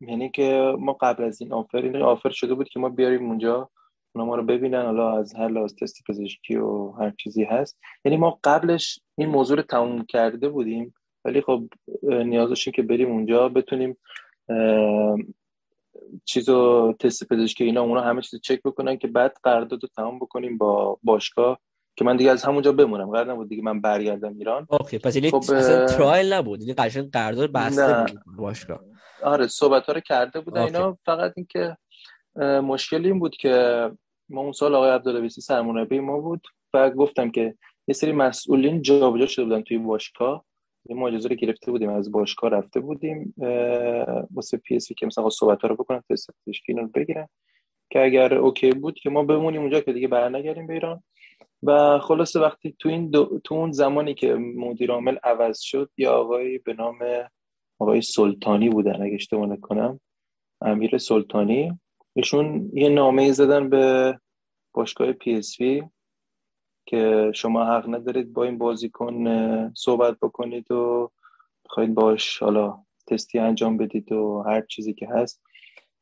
یعنی 0.09 0.31
که 0.31 0.75
ما 0.79 0.93
قبل 0.93 1.25
از 1.25 1.41
این 1.41 1.53
آفر 1.53 1.79
این 1.79 2.03
آفر 2.03 2.31
شده 2.31 2.55
بود 2.55 2.69
که 2.69 2.81
ما 2.81 2.89
بیاریم 2.89 3.27
اونجا 3.27 3.71
اونا 4.15 4.27
ما 4.27 4.37
رو 4.37 4.43
ببینن 4.43 4.83
حالا 4.83 5.19
از 5.19 5.35
هر 5.35 5.49
لحاظ 5.49 5.75
تست 5.75 6.03
پزشکی 6.09 6.57
و 6.57 6.91
هر 6.91 7.11
چیزی 7.11 7.45
هست. 7.45 7.79
یعنی 8.05 8.17
ما 8.17 8.39
قبلش 8.45 8.99
این 9.19 9.29
موضوع 9.29 9.57
رو 9.57 9.63
تموم 9.63 10.05
کرده 10.05 10.49
بودیم 10.49 10.95
ولی 11.25 11.41
خب 11.41 11.63
نیاز 12.03 12.49
داشتیم 12.49 12.73
که 12.73 12.83
بریم 12.83 13.11
اونجا 13.11 13.49
بتونیم 13.49 13.97
چیزو 16.25 16.93
تست 17.01 17.29
پزشکی 17.29 17.65
اینا 17.65 17.83
اونا 17.83 18.01
همه 18.01 18.23
چیز 18.23 18.41
چک 18.41 18.63
بکنن 18.63 18.97
که 18.97 19.09
بعد 19.09 19.37
قرارداد 19.43 19.83
رو 19.83 19.89
تمام 19.97 20.19
بکنیم 20.19 20.59
با 20.59 20.99
باشگاه 21.03 21.59
که 21.97 22.05
من 22.05 22.17
دیگه 22.17 22.31
از 22.31 22.45
همونجا 22.45 22.73
بمونم. 22.73 23.11
قرار 23.11 23.33
نبود 23.33 23.49
دیگه 23.49 23.63
من 23.63 23.81
برگردم 23.81 24.35
ایران. 24.39 24.67
OK 24.71 24.99
پس 24.99 25.17
یعنی 25.17 25.31
خب 25.31 25.37
اصلا 25.37 25.87
trial 25.87 26.33
نبود. 26.33 26.61
یعنی 26.61 26.75
قشنگ 26.75 27.11
قرارداد 27.11 27.53
بسته 27.53 27.95
بود 27.95 28.37
باشگاه. 28.37 28.81
آره 29.25 29.47
صحبت 29.47 29.87
ها 29.87 29.93
رو 29.93 30.01
کرده 30.01 30.41
بودن. 30.41 30.61
اینا 30.61 30.99
فقط 31.05 31.33
اینکه 31.37 31.77
مشکل 32.63 33.07
این 33.07 33.19
بود 33.19 33.37
که 33.37 33.91
ما 34.29 34.41
اون 34.41 34.53
سال 34.53 34.75
آقای 34.75 34.91
عبدالویسی 34.91 35.41
سرمربی 35.41 36.01
ما 36.01 36.21
بود 36.21 36.47
و 36.75 36.91
گفتم 36.91 37.31
که 37.31 37.55
یه 37.89 37.95
سری 37.95 38.13
مسئولین 38.13 38.83
جابجا 38.83 39.27
شده 39.27 39.45
بودن 39.45 39.63
توی 39.63 39.79
باشگاه. 39.79 40.45
یه 40.89 41.03
اجازه 41.03 41.29
رو 41.29 41.35
گرفته 41.35 41.71
بودیم 41.71 41.91
از 41.91 42.13
باشگاه 42.13 42.51
رفته 42.51 42.81
بودیم 42.81 43.35
واسه 44.35 44.57
PSV 44.57 44.93
که 44.93 45.07
مثلا 45.07 45.31
صحبت 45.31 45.63
ها 45.63 45.69
رو 45.69 45.77
بکنن 45.77 46.03
تست 46.11 46.31
پزشکی 46.47 46.73
رو 46.73 46.89
بگیرن. 46.89 47.29
که 47.91 48.05
اگر 48.05 48.35
OK 48.35 48.71
بود 48.71 48.95
که 48.95 49.11
ما 49.11 49.23
بمونیم 49.23 49.61
اونجا 49.61 49.81
که 49.81 49.93
دیگه 49.93 50.09
برنگردیم 50.09 50.67
به 50.67 50.75
ایران. 50.75 51.03
و 51.63 51.99
خلاصه 51.99 52.41
وقتی 52.41 52.77
تو 52.79 52.89
این 52.89 53.11
دو... 53.11 53.41
تو 53.45 53.55
اون 53.55 53.73
زمانی 53.73 54.15
که 54.15 54.35
مدیر 54.35 54.91
عامل 54.91 55.17
عوض 55.25 55.61
شد 55.61 55.91
یا 55.97 56.13
آقایی 56.13 56.59
به 56.59 56.73
نام 56.75 56.99
آقای 57.79 58.03
سلطانی 58.03 58.69
بودن 58.69 59.03
اگه 59.03 59.15
اشتباه 59.15 59.47
نکنم. 59.47 60.01
امیر 60.61 60.99
سلطانی. 60.99 61.79
ایشون 62.13 62.71
یه 62.75 62.89
نامه 62.89 63.33
زدن 63.33 63.69
به 63.71 64.19
باشگاه 64.73 65.13
پی 65.13 65.35
اس 65.35 65.61
وی 65.61 65.83
که 66.87 67.33
شما 67.35 67.65
حق 67.65 67.95
ندارید 67.95 68.33
با 68.33 68.45
این 68.45 68.59
بازیکن 68.59 69.73
صحبت 69.75 70.17
بکنید 70.23 70.71
و 70.71 71.11
بخواید 71.65 71.95
باش 71.95 72.39
حالا 72.39 72.79
تستی 73.07 73.39
انجام 73.39 73.77
بدید 73.77 74.13
و 74.13 74.43
هر 74.47 74.61
چیزی 74.61 74.95
که 74.95 75.09
هست. 75.09 75.43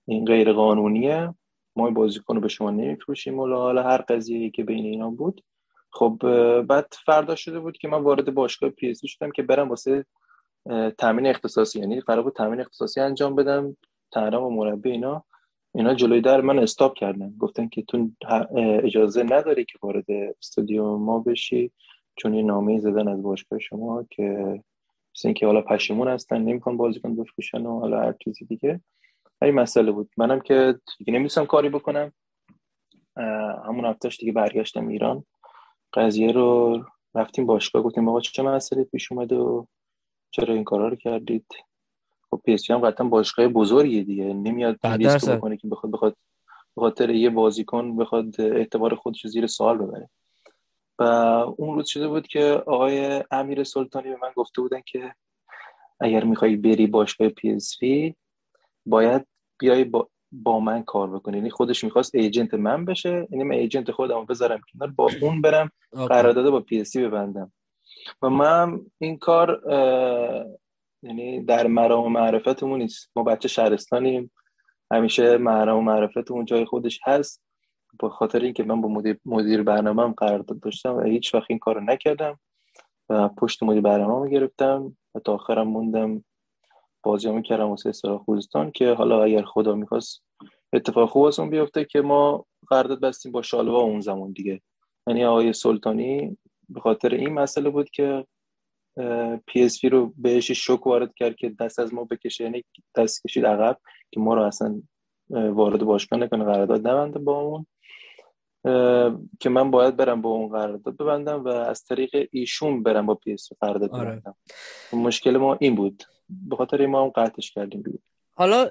این 0.06 0.24
غیر 0.24 0.52
قانونیه. 0.52 1.34
ما 1.76 1.86
این 1.86 1.94
بازیکن 1.94 2.34
رو 2.34 2.40
به 2.40 2.48
شما 2.48 2.70
نمیفروشیم 2.70 3.38
و 3.38 3.46
حالا 3.46 3.82
هر 3.82 3.98
قضیه 3.98 4.50
که 4.50 4.64
بین 4.64 4.84
اینا 4.84 5.10
بود. 5.10 5.44
خب 5.90 6.18
بعد 6.60 6.94
فردا 7.06 7.34
شده 7.34 7.60
بود 7.60 7.78
که 7.78 7.88
من 7.88 8.02
وارد 8.02 8.34
باشگاه 8.34 8.70
پی 8.70 8.90
اس 8.90 9.00
شدم 9.04 9.30
که 9.30 9.42
برم 9.42 9.68
واسه 9.68 10.04
تامین 10.98 11.26
اختصاصی 11.26 11.80
یعنی 11.80 12.00
قرار 12.00 12.22
بود 12.22 12.32
تامین 12.32 12.60
اختصاصی 12.60 13.00
انجام 13.00 13.34
بدم 13.34 13.76
تهرام 14.12 14.44
و 14.44 14.50
مربی 14.50 14.90
اینا. 14.90 15.24
اینا 15.74 15.94
جلوی 15.94 16.20
در 16.20 16.40
من 16.40 16.58
استاپ 16.58 16.94
کردن. 16.94 17.34
گفتن 17.38 17.68
که 17.68 17.82
تو 17.82 18.10
اجازه 18.82 19.22
نداری 19.22 19.64
که 19.64 19.78
وارد 19.82 20.04
استادیوم 20.38 21.02
ما 21.02 21.18
بشی 21.18 21.72
چون 22.16 22.34
یه 22.34 22.42
نامه 22.42 22.80
زدن 22.80 23.08
از 23.08 23.22
باشگاه 23.22 23.58
شما 23.58 24.06
که 24.10 24.60
مثل 25.16 25.28
اینکه 25.28 25.46
حالا 25.46 25.60
پشیمون 25.60 26.08
هستن 26.08 26.42
نمی‌خوان 26.42 26.76
بازیکن 26.76 27.16
بفروشن 27.16 27.66
و 27.66 27.80
حالا 27.80 28.00
هر 28.00 28.14
چیزی 28.24 28.44
دیگه. 28.44 28.80
این 29.42 29.54
مسئله 29.54 29.92
بود. 29.92 30.10
منم 30.16 30.40
که 30.40 30.74
دیگه 30.98 31.12
نمیستم 31.12 31.46
کاری 31.46 31.68
بکنم. 31.68 32.12
همون 33.66 33.84
هفتهش 33.84 34.16
دیگه 34.16 34.32
برگشتم 34.32 34.88
ایران. 34.88 35.24
قضیه 35.94 36.32
رو 36.32 36.78
رفتیم 37.14 37.46
باشگاه 37.46 37.82
گفتیم 37.82 38.08
آقا 38.08 38.20
چه 38.20 38.42
مسئله 38.42 38.84
پیش 38.84 39.12
اومده 39.12 39.36
و 39.36 39.64
چرا 40.32 40.54
این 40.54 40.64
کارا 40.64 40.88
رو 40.88 40.96
کردید؟ 40.96 41.46
خب 42.30 42.40
پی 42.44 42.54
اس 42.54 42.70
هم 42.70 42.78
قطعا 42.78 43.06
باشگاه 43.06 43.48
بزرگیه 43.48 44.02
دیگه. 44.02 44.24
نمیاد 44.24 44.78
ریسک 44.84 45.30
بکنه 45.30 45.56
که 45.56 45.68
بخواد 45.68 45.92
بخواد 45.92 46.16
خاطر 46.76 47.10
یه 47.10 47.30
بازیکن 47.30 47.96
بخواد 47.96 48.40
اعتبار 48.40 48.94
خودش 48.94 49.26
زیر 49.26 49.46
سوال 49.46 49.78
ببره. 49.78 50.10
و 50.98 51.02
اون 51.56 51.74
روز 51.74 51.88
شده 51.88 52.08
بود 52.08 52.26
که 52.26 52.62
آقای 52.66 53.24
امیر 53.30 53.64
سلطانی 53.64 54.08
به 54.08 54.16
من 54.22 54.30
گفته 54.36 54.62
بودن 54.62 54.80
که 54.86 55.14
اگر 56.00 56.24
می‌خوای 56.24 56.56
بری 56.56 56.86
باشگاه 56.86 57.28
PSV 57.28 57.78
باید 58.86 59.26
بیای 59.58 59.84
با, 59.84 60.08
با 60.32 60.60
من 60.60 60.82
کار 60.82 61.10
بکنی. 61.10 61.36
یعنی 61.36 61.50
خودش 61.50 61.84
می‌خواست 61.84 62.14
agent 62.14 62.54
من 62.54 62.84
بشه. 62.84 63.28
یعنی 63.30 63.44
من 63.44 63.54
agent 63.54 63.90
خودم 63.90 64.24
بذارم 64.24 64.60
کنار 64.72 64.90
با 64.90 65.10
اون 65.22 65.40
برم 65.40 65.70
قرارداد 65.92 66.50
با 66.50 66.60
PSV 66.60 66.96
ببندم. 66.96 67.52
و 68.22 68.28
من 68.30 68.80
این 68.98 69.18
کار 69.18 69.62
یعنی 71.02 71.44
در 71.44 71.66
مرام 71.66 72.04
و 72.04 72.08
معرفتمون 72.08 72.78
نیست. 72.78 73.10
ما 73.16 73.22
بچه 73.22 73.48
شهرستانیم. 73.48 74.32
همیشه 74.90 75.36
مرام 75.36 75.78
و 75.78 75.82
معرفتمون 75.82 76.44
جای 76.44 76.64
خودش 76.64 77.00
هست. 77.04 77.42
به 77.98 78.08
خاطر 78.08 78.40
اینکه 78.40 78.64
من 78.64 78.80
با 78.80 78.88
مدیر, 78.88 79.18
مدیر 79.24 79.62
برنامه 79.62 80.14
قرارداد 80.16 80.60
داشتم 80.60 80.94
و 80.94 81.00
هیچ 81.00 81.34
وقت 81.34 81.46
این 81.48 81.58
کارو 81.58 81.80
نکردم 81.80 82.40
و 83.08 83.28
پشت 83.28 83.62
مدیر 83.62 83.80
برنامه 83.80 84.30
گرفتم 84.30 84.96
و 85.14 85.20
تا 85.20 85.34
آخرم 85.34 85.68
موندم. 85.68 86.24
بازی 87.02 87.28
هم 87.28 87.42
کردم 87.42 87.68
واسه 87.68 87.88
استرا 87.88 88.18
خوزستان 88.18 88.70
که 88.70 88.92
حالا 88.92 89.24
اگر 89.24 89.42
خدا 89.42 89.74
می‌خواست 89.74 90.22
اتفاق 90.72 91.08
خوب 91.08 91.50
بیفته 91.50 91.84
که 91.84 92.00
ما 92.00 92.46
قرارداد 92.68 93.00
بستیم 93.00 93.32
با 93.32 93.42
شالوا 93.42 93.80
اون 93.80 94.00
زمان 94.00 94.32
دیگه. 94.32 94.60
یعنی 95.06 95.24
آقای 95.24 95.52
سلطانی 95.52 96.38
به 96.72 96.80
خاطر 96.80 97.14
این 97.14 97.32
مسئله 97.32 97.70
بود 97.70 97.90
که 97.90 98.26
پی 99.46 99.62
اس 99.62 99.84
رو 99.84 100.12
بهش 100.16 100.52
شوک 100.52 100.86
وارد 100.86 101.14
کرد 101.14 101.36
که 101.36 101.48
دست 101.48 101.78
از 101.78 101.94
ما 101.94 102.04
بکشه. 102.04 102.44
یعنی 102.44 102.64
دست 102.96 103.22
کشید 103.22 103.46
عقب 103.46 103.78
که 104.10 104.20
ما 104.20 104.34
رو 104.34 104.42
اصلا 104.42 104.82
وارد 105.30 105.84
باشگاه 105.84 106.18
نکنه 106.18 106.44
قرارداد 106.44 106.88
نبنده 106.88 107.18
با 107.18 107.40
اون. 107.40 107.66
که 109.40 109.48
من 109.48 109.70
باید 109.70 109.96
برم 109.96 110.22
با 110.22 110.30
اون 110.30 110.48
قرارداد 110.48 110.96
ببندم 110.96 111.44
و 111.44 111.48
از 111.48 111.84
طریق 111.84 112.28
ایشون 112.32 112.82
برم 112.82 113.06
با 113.06 113.14
پی 113.14 113.32
اس 113.32 113.48
قرارداد 113.60 113.90
آره. 113.90 114.10
ببندم. 114.10 114.34
مشکل 114.92 115.36
ما 115.36 115.54
این 115.60 115.74
بود. 115.74 116.02
به 116.28 116.56
خاطر 116.56 116.86
ما 116.86 117.02
هم 117.02 117.08
قطعش 117.08 117.50
کردیم. 117.50 117.82
بود 117.82 118.02
حالا 118.34 118.68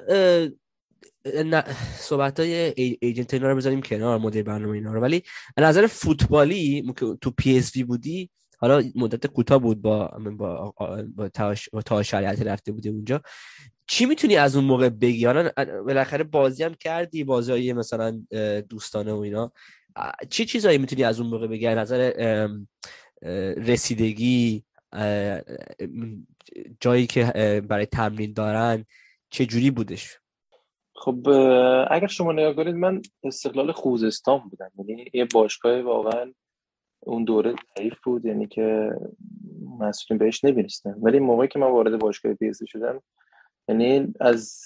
صحبت 1.97 2.39
های 2.39 2.73
ایجنت 3.01 3.33
اینا 3.33 3.49
رو 3.49 3.55
بذاریم 3.55 3.81
کنار 3.81 4.19
مدیر 4.19 4.43
برنامه 4.43 4.73
اینا 4.73 4.93
رو. 4.93 5.01
ولی 5.01 5.23
نظر 5.57 5.87
فوتبالی 5.87 6.93
تو 7.21 7.31
پی 7.31 7.57
اس 7.57 7.75
وی 7.75 7.83
بودی 7.83 8.29
حالا 8.57 8.83
مدت 8.95 9.27
کوتاه 9.27 9.57
بود 9.59 9.81
با 9.81 10.07
با 10.37 10.73
با 11.15 11.29
تاش 11.29 11.69
با 11.69 12.03
شریعت 12.03 12.41
رفته 12.41 12.71
بودی 12.71 12.89
اونجا. 12.89 13.21
چی 13.87 14.05
می‌تونی 14.05 14.35
از 14.35 14.55
اون 14.55 14.65
موقع 14.65 14.89
بگی؟ 14.89 15.25
حالا 15.25 15.49
بالاخره 15.85 16.23
بازی 16.23 16.63
هم 16.63 16.73
کردی 16.73 17.23
بازی 17.23 17.73
مثلا 17.73 18.21
دوستانه 18.69 19.13
و 19.13 19.19
اینا. 19.19 19.51
چی 20.29 20.45
چیزایی 20.45 20.77
می‌تونی 20.77 21.03
از 21.03 21.19
اون 21.19 21.29
موقع 21.29 21.47
بگی؟ 21.47 21.67
نظر 21.67 22.11
رسیدگی 23.57 24.63
جایی 26.79 27.07
که 27.07 27.23
برای 27.67 27.85
تمرین 27.85 28.33
دارن 28.33 28.85
چه 29.29 29.45
جوری 29.45 29.71
بودش؟ 29.71 30.20
خب 31.03 31.27
اگر 31.91 32.07
شما 32.07 32.31
نگاه 32.31 32.53
کنید 32.53 32.75
من 32.75 33.01
استقلال 33.23 33.71
خوزستان 33.71 34.39
بودم. 34.49 34.71
یعنی 34.77 35.05
یه 35.13 35.27
باشگاه 35.33 35.81
واقعا 35.81 36.33
اون 36.99 37.23
دوره 37.23 37.55
ضعیف 37.77 37.99
بود 38.03 38.25
یعنی 38.25 38.47
که 38.47 38.91
مسئولین 39.79 40.19
بهش 40.19 40.43
نمی‌رسیدن. 40.43 40.95
ولی 41.01 41.19
موقعی 41.19 41.47
که 41.47 41.59
من 41.59 41.71
وارد 41.71 41.99
باشگاه 41.99 42.33
پیزی 42.33 42.67
شدم 42.67 43.01
یعنی 43.69 44.13
از 44.19 44.61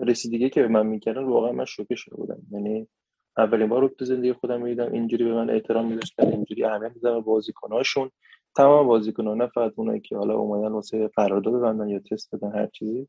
رسیدگی 0.00 0.50
که 0.50 0.62
به 0.62 0.68
من 0.68 0.86
می‌کردن 0.86 1.24
واقعا 1.24 1.52
من 1.52 1.64
شوکه 1.64 1.94
شده 1.94 2.16
بودم. 2.16 2.42
یعنی 2.52 2.88
اولین 3.36 3.68
بار 3.68 3.80
رو 3.80 3.88
تو 3.88 4.04
زندگی 4.04 4.32
خودم 4.32 4.62
می‌دیدم 4.62 4.92
اینجوری 4.92 5.24
به 5.24 5.34
من 5.34 5.50
احترام 5.50 5.86
میذاشتن 5.86 6.26
اینجوری 6.26 6.64
اهمیت 6.64 6.92
میدم 6.94 7.20
بازیکناشون 7.20 8.10
تمام 8.56 8.86
بازیکنان 8.86 9.42
نه 9.42 9.46
فقط 9.46 9.72
اونایی 9.76 10.00
که 10.00 10.16
حالا 10.16 10.34
اومدن 10.34 10.72
واسه 10.72 11.08
قرارداد 11.16 11.54
ببندن 11.54 11.88
یا 11.88 12.00
تست 12.10 12.34
بدن 12.34 12.52
هر 12.52 12.66
چیزی. 12.66 13.08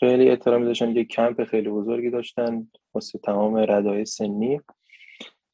خیلی 0.00 0.30
احترام 0.30 0.64
داشتن 0.64 0.96
یه 0.96 1.04
کمپ 1.04 1.44
خیلی 1.44 1.68
بزرگی 1.68 2.10
داشتن 2.10 2.68
واسه 2.94 3.18
تمام 3.18 3.56
ردای 3.56 4.04
سنی. 4.04 4.60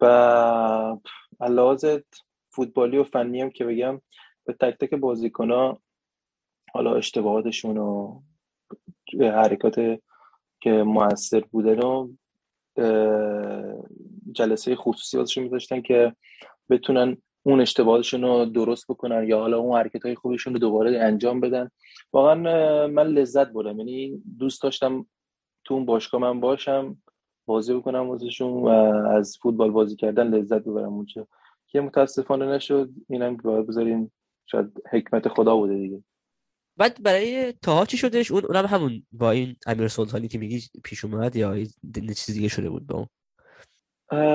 و 0.00 0.06
علاوه 1.40 2.00
فوتبالی 2.50 2.98
و 2.98 3.04
فنی 3.04 3.40
هم 3.40 3.50
که 3.50 3.64
بگم 3.64 4.00
به 4.44 4.52
تک 4.52 4.78
تک 4.78 4.94
بازیکن 4.94 5.78
حالا 6.72 6.94
اشتباهاتشون 6.96 7.78
و 7.78 8.20
حرکات 9.20 10.00
که 10.60 10.70
موثر 10.72 11.40
بودن 11.40 11.78
و 11.82 12.08
جلسه 14.32 14.76
خصوصی 14.76 15.16
واسشون 15.16 15.44
میذاشتن 15.44 15.80
که 15.80 16.16
بتونن 16.70 17.16
اون 17.46 17.60
اشتباهاتشون 17.60 18.22
رو 18.22 18.44
درست 18.44 18.86
بکنن 18.88 19.28
یا 19.28 19.38
حالا 19.38 19.58
اون 19.58 19.78
حرکت 19.78 20.04
های 20.04 20.14
خوبشون 20.14 20.52
رو 20.52 20.58
دوباره 20.58 20.98
انجام 21.00 21.40
بدن. 21.40 21.70
واقعا 22.12 22.34
من 22.86 23.06
لذت 23.06 23.48
بردم. 23.48 23.78
یعنی 23.78 24.22
دوست 24.38 24.62
داشتم 24.62 25.06
تو 25.64 25.74
اون 25.74 25.84
باشگاه 25.84 26.20
من 26.20 26.40
باشم 26.40 27.02
بازی 27.46 27.74
بکنم 27.74 28.08
واسهشون 28.08 28.52
و 28.52 28.68
از 29.08 29.38
فوتبال 29.42 29.70
بازی 29.70 29.96
کردن 29.96 30.26
لذت 30.26 30.62
ببرم 30.62 30.92
اونجا 30.92 31.26
که 31.66 31.80
متاسفانه 31.80 32.46
نشد. 32.46 32.90
اینم 33.08 33.36
باید 33.36 33.66
بذاریم 33.66 34.12
شاید 34.46 34.82
حکمت 34.92 35.28
خدا 35.28 35.56
بوده 35.56 35.74
دیگه. 35.74 36.02
بعد 36.76 37.02
برای 37.02 37.52
تاها 37.52 37.84
چی 37.84 37.96
شدش 37.96 38.30
اون 38.30 38.44
اونم 38.44 38.66
همون 38.66 39.02
با 39.12 39.30
این 39.30 39.56
امیر 39.66 39.88
سلطانی 39.88 40.28
که 40.28 40.38
میگی 40.38 40.60
پیش 40.84 41.04
اومد 41.04 41.36
یا 41.36 41.64
چیز 41.94 42.34
دیگه 42.34 42.48
شده 42.48 42.70
بود 42.70 42.86
با 42.86 42.96
اون؟ 42.96 43.06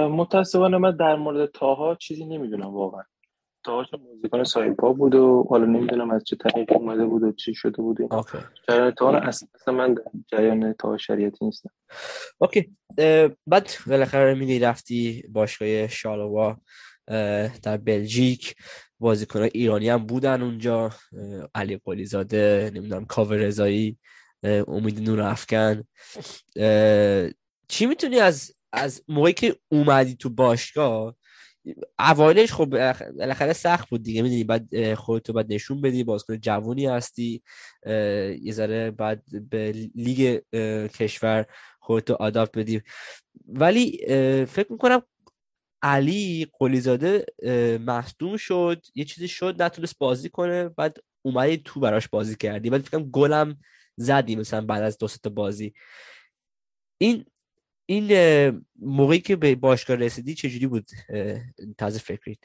متاسفانه 0.09 0.77
من 0.77 0.95
در 0.95 1.15
مورد 1.15 1.51
تاها 1.51 1.95
چیزی 1.95 2.25
نمی‌دونم 2.25 2.73
واقعا. 2.73 3.03
تاها 3.63 3.85
موزیکان 3.97 4.43
سایپا 4.43 4.93
بود 4.93 5.15
و 5.15 5.47
حالا 5.49 5.65
نمی‌دونم 5.65 6.11
از 6.11 6.23
چه 6.23 6.35
طریق 6.35 6.71
اومده 6.71 7.05
بود 7.05 7.23
و 7.23 7.31
چی 7.31 7.53
شده 7.55 7.81
بود. 7.81 7.97
جریان 8.67 8.91
تاها 8.91 9.17
اصلا 9.17 9.73
من 9.73 9.93
در 9.93 10.03
جریان 10.27 10.73
تاها 10.73 10.97
شریعتی 10.97 11.45
نیستم. 11.45 11.69
اوکی. 12.37 12.75
بعد 13.47 13.69
بالاخره 13.87 14.33
میگی 14.33 14.59
رفتی 14.59 15.23
باشگاه 15.29 15.87
شالوا 15.87 16.57
در 17.63 17.77
بلژیک. 17.77 18.55
بازیکن 18.99 19.41
ایرانی 19.41 19.89
هم 19.89 20.05
بودن 20.05 20.41
اونجا. 20.41 20.89
علی 21.55 21.81
قلی 21.85 22.05
زاده 22.05 22.71
نمی‌دونم 22.73 23.05
کاور 23.05 23.37
رضایی 23.37 23.97
امید 24.43 25.09
نور 25.09 25.21
افکن 25.21 25.83
چی 27.67 27.85
می‌تونی 27.85 28.19
از 28.19 28.55
از 28.73 29.03
موقعی 29.07 29.33
که 29.33 29.55
اومدی 29.69 30.15
تو 30.15 30.29
باشگاه 30.29 31.15
اوایلش 31.99 32.53
خب 32.53 32.65
بالاخره 32.65 33.53
سخت 33.53 33.89
بود 33.89 34.03
دیگه 34.03 34.21
می‌دونی 34.21 34.43
بعد 34.43 34.93
خودتو 34.93 35.33
بعد 35.33 35.53
نشون 35.53 35.81
بدی 35.81 36.03
بازیکن 36.03 36.37
جوونی 36.37 36.85
هستی 36.85 37.43
یه 38.41 38.51
ذره 38.51 38.91
بعد 38.91 39.49
به 39.49 39.71
لیگ 39.95 40.41
کشور 40.87 41.45
خودتو 41.79 42.13
آداپت 42.13 42.57
بدی. 42.57 42.81
ولی 43.47 43.97
فکر 44.45 44.71
می‌کنم 44.71 45.01
علی 45.81 46.47
قلیزاده 46.59 47.25
مصدوم 47.85 48.37
شد 48.37 48.85
یه 48.95 49.05
چیزی 49.05 49.27
شد 49.27 49.61
نتونست 49.61 49.97
بازی 49.99 50.29
کنه 50.29 50.69
بعد 50.69 50.97
اومدی 51.21 51.57
تو 51.57 51.79
براش 51.79 52.07
بازی 52.07 52.35
کردی. 52.35 52.69
بعد 52.69 52.81
فکرم 52.81 53.03
گلم 53.03 53.57
زدی 53.97 54.35
مثلا 54.35 54.65
بعد 54.65 54.83
از 54.83 54.97
دو 54.97 55.07
تا 55.07 55.29
بازی. 55.29 55.73
این 57.01 57.25
این 57.85 58.11
موقعی 58.79 59.19
که 59.19 59.35
به 59.35 59.55
باشگاه 59.55 59.97
رسیدی 59.97 60.35
چجوری 60.35 60.67
بود؟ 60.67 60.85
تازه 61.77 61.99
فکریت. 61.99 62.39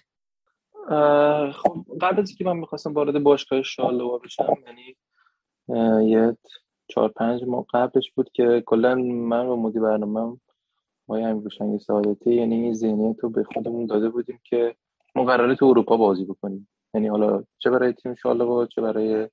خب 1.52 1.86
قبل 2.00 2.20
از 2.20 2.34
که 2.34 2.44
من 2.44 2.56
می‌خواستم 2.56 2.92
وارد 2.92 3.22
باشگاه 3.22 3.62
شالوا 3.62 4.18
بشم 4.18 4.56
یعنی 4.66 4.96
یه 6.10 6.36
چهار 6.88 7.08
پنج 7.08 7.44
ماه 7.44 7.66
قبلش 7.72 8.10
بود 8.10 8.30
که 8.32 8.62
کلا 8.66 8.94
من 8.94 9.46
و 9.46 9.56
مدیر 9.56 9.82
برنامه 9.82 10.36
ما 11.08 11.16
همین 11.16 11.78
سعادتی 11.78 12.34
یعنی 12.34 12.54
این 12.54 12.74
ذهنیت 12.74 13.16
رو 13.20 13.30
به 13.30 13.44
خودمون 13.44 13.86
داده 13.86 14.08
بودیم 14.08 14.40
که 14.44 14.76
ما 15.14 15.24
قراره 15.24 15.54
تو 15.54 15.66
اروپا 15.66 15.96
بازی 15.96 16.24
بکنیم. 16.24 16.68
یعنی 16.94 17.08
حالا 17.08 17.44
چه 17.58 17.70
برای 17.70 17.92
تیم 17.92 18.14
شالوا 18.14 18.66
چه 18.66 18.82
برای 18.82 19.28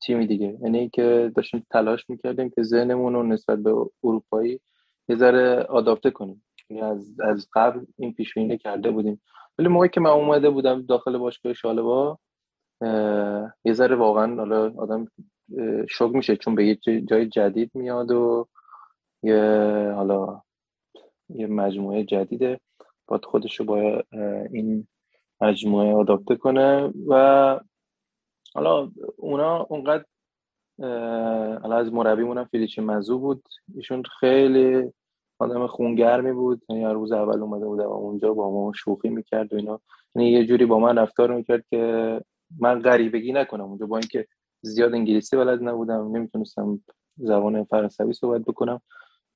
تیمی 0.00 0.26
دیگه. 0.26 0.58
یعنی 0.62 0.88
که 0.88 1.32
داشتیم 1.36 1.66
تلاش 1.70 2.10
می‌کردیم 2.10 2.50
که 2.50 2.62
ذهنمون 2.62 3.12
رو 3.12 3.22
نسبت 3.22 3.58
به 3.58 3.90
اروپایی 4.04 4.60
یه 5.08 5.16
ذره 5.16 5.62
آداپته 5.62 6.10
کنیم. 6.10 6.44
یعنی 6.70 6.82
از 6.82 7.20
از 7.20 7.48
قبل 7.52 7.84
این 7.98 8.12
پیش 8.12 8.34
بینی 8.34 8.58
کرده 8.58 8.90
بودیم. 8.90 9.22
ولی 9.58 9.68
موقعی 9.68 9.88
که 9.88 10.00
من 10.00 10.10
اومده 10.10 10.50
بودم 10.50 10.82
داخل 10.82 11.18
باشگاه 11.18 11.52
شالوا 11.52 12.18
یه 13.64 13.72
ذره 13.72 13.96
واقعا 13.96 14.36
حالا 14.36 14.72
آدم 14.76 15.08
شوک 15.88 16.14
میشه 16.14 16.36
چون 16.36 16.54
به 16.54 16.66
یه 16.66 17.00
جای 17.00 17.26
جدید 17.26 17.70
میاد 17.74 18.10
و 18.10 18.48
یه 19.22 19.92
حالا 19.96 20.42
یه 21.28 21.46
مجموعه 21.46 22.04
جدیده. 22.04 22.60
باید 23.06 23.24
خودش 23.24 23.60
رو 23.60 23.66
با 23.66 24.02
این 24.52 24.86
مجموعه 25.40 25.94
آداپته 25.94 26.36
کنه 26.36 26.92
و 27.08 27.60
حالا 28.54 28.90
اونا 29.16 29.62
اونقدر 29.62 30.04
حالا 31.62 31.76
از 31.76 31.92
مربیمون 31.92 32.38
هم 32.38 32.44
فیلیچ 32.44 32.78
مزو 32.78 33.18
بود. 33.18 33.48
ایشون 33.76 34.02
خیلی 34.20 34.92
آدم 35.38 35.66
خونگرمی 35.66 36.32
بود. 36.32 36.62
یعنی 36.68 36.84
روز 36.84 37.12
اول 37.12 37.42
اومده 37.42 37.66
بودم 37.66 37.86
اونجا 37.86 38.34
با 38.34 38.50
ما 38.50 38.72
شوخی 38.74 39.08
می‌کرد 39.08 39.52
و 39.52 39.56
اینا. 39.56 39.80
یعنی 40.14 40.30
یه 40.30 40.46
جوری 40.46 40.66
با 40.66 40.78
من 40.78 40.98
رفتار 40.98 41.34
می‌کرد 41.34 41.64
که 41.70 42.20
من 42.58 42.82
غریبگی 42.82 43.32
نکنم 43.32 43.64
اونجا. 43.64 43.86
با 43.86 43.96
اینکه 43.98 44.26
زیاد 44.60 44.94
انگلیسی 44.94 45.36
بلد 45.36 45.62
نبودم 45.62 46.16
نمی‌تونستم 46.16 46.80
زبان 47.16 47.64
فرانسوی 47.64 48.12
صحبت 48.12 48.42
بکنم. 48.42 48.80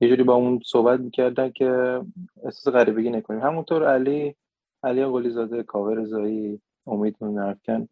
یه 0.01 0.09
جوری 0.09 0.23
با 0.23 0.35
اون 0.35 0.61
صحبت 0.67 1.01
می‌کردن 1.01 1.51
که 1.51 2.01
احساس 2.45 2.75
غریبگی 2.75 3.11
نکنیم. 3.11 3.41
همونطور 3.41 3.89
علی 3.89 4.35
علی 4.83 5.05
قلی 5.05 5.31
زاده 5.31 5.63
کاور 5.63 6.05
زایی 6.05 6.61
امید 6.87 7.17
نرفکن 7.21 7.89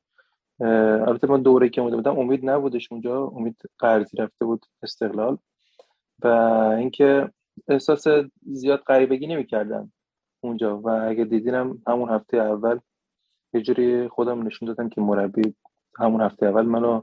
البته 0.61 1.27
من 1.27 1.43
دوره 1.43 1.69
که 1.69 1.81
اومده 1.81 1.97
بودم 1.97 2.19
امید 2.19 2.51
نبودش 2.51 2.93
اونجا. 2.93 3.27
امید 3.27 3.63
قرضی 3.79 4.17
رفته 4.17 4.45
بود 4.45 4.67
استقلال. 4.83 5.39
و 6.23 6.27
اینکه 6.79 7.31
احساس 7.69 8.05
زیاد 8.47 8.81
غریبگی 8.81 9.27
نمی‌کردم 9.27 9.93
اونجا. 10.41 10.79
و 10.79 10.89
اگه 10.89 11.25
دیدینم 11.25 11.83
همون 11.87 12.09
هفته 12.09 12.37
اول 12.37 12.79
یه 13.53 13.61
جوری 13.61 14.09
خودم 14.09 14.47
نشون 14.47 14.69
دادم 14.69 14.89
که 14.89 15.01
مربی 15.01 15.55
همون 15.99 16.21
هفته 16.21 16.47
اول 16.47 16.63
منو 16.63 17.03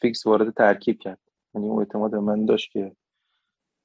فیکس 0.00 0.26
وارد 0.26 0.54
ترکیب 0.54 0.98
کرد. 0.98 1.18
یعنی 1.54 1.68
اون 1.68 1.78
اعتماد 1.78 2.14
من 2.14 2.44
داشت 2.44 2.70
که 2.72 2.96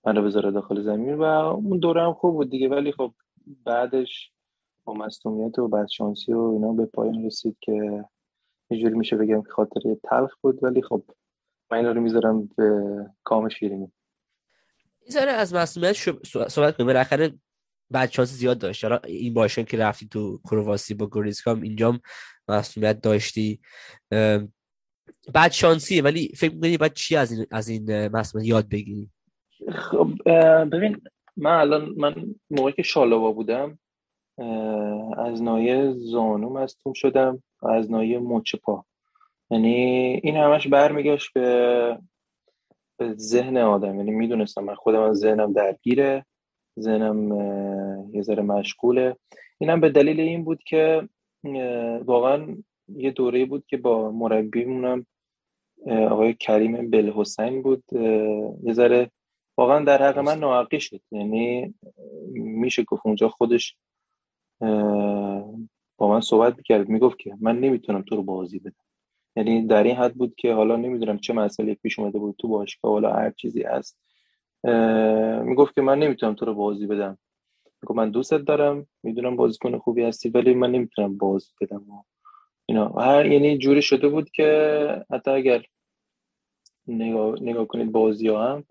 منو 0.05 0.23
بذاره 0.23 0.51
داخل 0.51 0.81
زمین. 0.81 1.13
و 1.13 1.23
اون 1.23 1.79
دوره 1.79 2.03
هم 2.03 2.13
خوب 2.13 2.33
بود 2.33 2.49
دیگه. 2.49 2.69
ولی 2.69 2.91
خب 2.91 3.13
بعدش 3.65 4.31
با 4.85 4.93
مصومیت 4.93 5.59
و 5.59 5.67
بعد 5.67 5.87
شانسی 5.87 6.33
و 6.33 6.39
اینا 6.39 6.73
به 6.73 6.85
پایان 6.85 7.25
رسید 7.25 7.57
که 7.61 8.05
یه 8.71 8.81
جوری 8.81 8.95
میشه 8.95 9.15
بگم 9.15 9.41
که 9.41 9.49
خاطر 9.49 9.79
تلخ 10.03 10.35
بود 10.41 10.63
ولی 10.63 10.81
خب 10.81 11.03
من 11.71 11.77
اینا 11.77 11.91
رو 11.91 12.01
می‌ذارم 12.01 12.49
به 12.57 12.81
کام 13.23 13.49
شیرینی. 13.49 13.91
ذره 15.09 15.31
از 15.31 15.53
مسئولیت 15.53 15.95
صحبت 16.47 16.77
کنیم. 16.77 16.87
بالاخره 16.87 17.33
بعد 17.89 18.11
شانس 18.11 18.29
زیاد 18.29 18.57
داشت. 18.57 18.83
حالا 18.83 18.97
این 18.97 19.33
باشه 19.33 19.63
که 19.63 19.77
رفتی 19.77 20.07
تو 20.07 20.37
کرواسی 20.37 20.93
با 20.93 21.07
گوریسکام 21.07 21.61
اینجام 21.61 21.99
مسئولیت 22.47 23.01
داشتی. 23.01 23.59
بعد 25.33 25.51
شانسیه 25.51 26.03
ولی 26.03 26.31
فکر 26.37 26.53
می‌کنی 26.53 26.77
بعد 26.77 26.93
چی 26.93 27.15
از 27.15 27.31
این 27.31 27.45
از 27.51 27.69
این 27.69 28.07
مسئولیت 28.07 28.49
یاد 28.49 28.69
بگیری؟ 28.69 29.09
خب 29.71 30.11
ببین 30.71 31.01
من 31.37 31.59
الان 31.59 31.93
من 31.97 32.35
موقعی 32.49 32.73
که 32.73 32.83
شالاوا 32.83 33.31
بودم 33.31 33.79
از 35.17 35.41
نایه 35.43 35.91
زانو 35.91 36.49
مستوم 36.49 36.93
شدم 36.93 37.43
و 37.61 37.67
از 37.67 37.91
نایه 37.91 38.19
مچ 38.19 38.55
پا. 38.55 38.85
یعنی 39.51 39.75
این 40.23 40.35
همش 40.35 40.67
برمیگشت 40.67 41.33
به 41.33 41.97
به 42.97 43.13
ذهن 43.13 43.57
آدم. 43.57 43.95
یعنی 43.95 44.11
می‌دونستم 44.11 44.63
من 44.63 44.75
خودم 44.75 45.01
از 45.01 45.17
ذهنم 45.17 45.53
درگیره 45.53 46.25
ذهنم 46.79 47.31
یه 48.13 48.21
ذره 48.21 48.43
مشغوله. 48.43 49.15
اینم 49.57 49.79
به 49.79 49.89
دلیل 49.89 50.19
این 50.19 50.43
بود 50.43 50.63
که 50.63 51.09
واقعا 52.05 52.55
یه 52.95 53.11
دوره 53.11 53.45
بود 53.45 53.65
که 53.67 53.77
با 53.77 54.11
مربیمونم 54.11 55.05
آقای 55.87 56.33
کریم 56.33 56.89
بل 56.89 57.11
حسین 57.11 57.61
بود 57.61 57.83
یه 58.63 58.73
ذره 58.73 59.11
واقعا 59.57 59.83
در 59.83 60.03
حق 60.07 60.19
من 60.19 60.39
ناحقی 60.39 60.79
شد. 60.79 61.01
یعنی 61.11 61.73
میشه 62.33 62.83
گفت 62.83 63.01
اونجا 63.05 63.29
خودش 63.29 63.75
با 65.97 66.09
من 66.09 66.21
صحبت 66.21 66.57
می‌کرد. 66.57 66.89
می‌گفت 66.89 67.19
که 67.19 67.35
من 67.41 67.59
نمی‌تونم 67.59 68.01
تو 68.01 68.15
رو 68.15 68.23
بازی 68.23 68.59
بدم. 68.59 68.75
یعنی 69.35 69.67
در 69.67 69.83
این 69.83 69.95
حد 69.95 70.13
بود 70.13 70.35
که 70.35 70.53
حالا 70.53 70.75
نمی‌دونم 70.75 71.19
چه 71.19 71.33
مسئله 71.33 71.73
پیش 71.75 71.99
اومده 71.99 72.19
بود 72.19 72.35
تو 72.39 72.47
باشگاه 72.47 72.91
حالا 72.91 73.13
هر 73.13 73.31
چیزی 73.31 73.63
هست. 73.63 73.97
می‌گفت 75.43 75.75
که 75.75 75.81
من 75.81 75.99
نمی‌تونم 75.99 76.33
تو 76.33 76.45
رو 76.45 76.53
بازی 76.53 76.87
بدم. 76.87 77.17
می‌گفت 77.81 77.97
من 77.97 78.09
دوستت 78.09 78.41
دارم 78.41 78.87
می‌دونم 79.03 79.35
بازیکن 79.35 79.77
خوبی 79.77 80.03
هستی 80.03 80.29
ولی 80.29 80.53
من 80.53 80.71
نمی‌تونم 80.71 81.17
بازی 81.17 81.51
بدم 81.61 81.85
اینا. 82.65 82.89
هر 82.89 83.25
یعنی 83.25 83.57
جوری 83.57 83.81
شده 83.81 84.07
بود 84.09 84.29
که 84.29 85.05
حتی 85.11 85.31
اگر 85.31 85.63
نگاه, 86.87 87.43
نگاه 87.43 87.67
کنید 87.67 87.91
بازی 87.91 88.27
ها 88.27 88.47
هم 88.47 88.63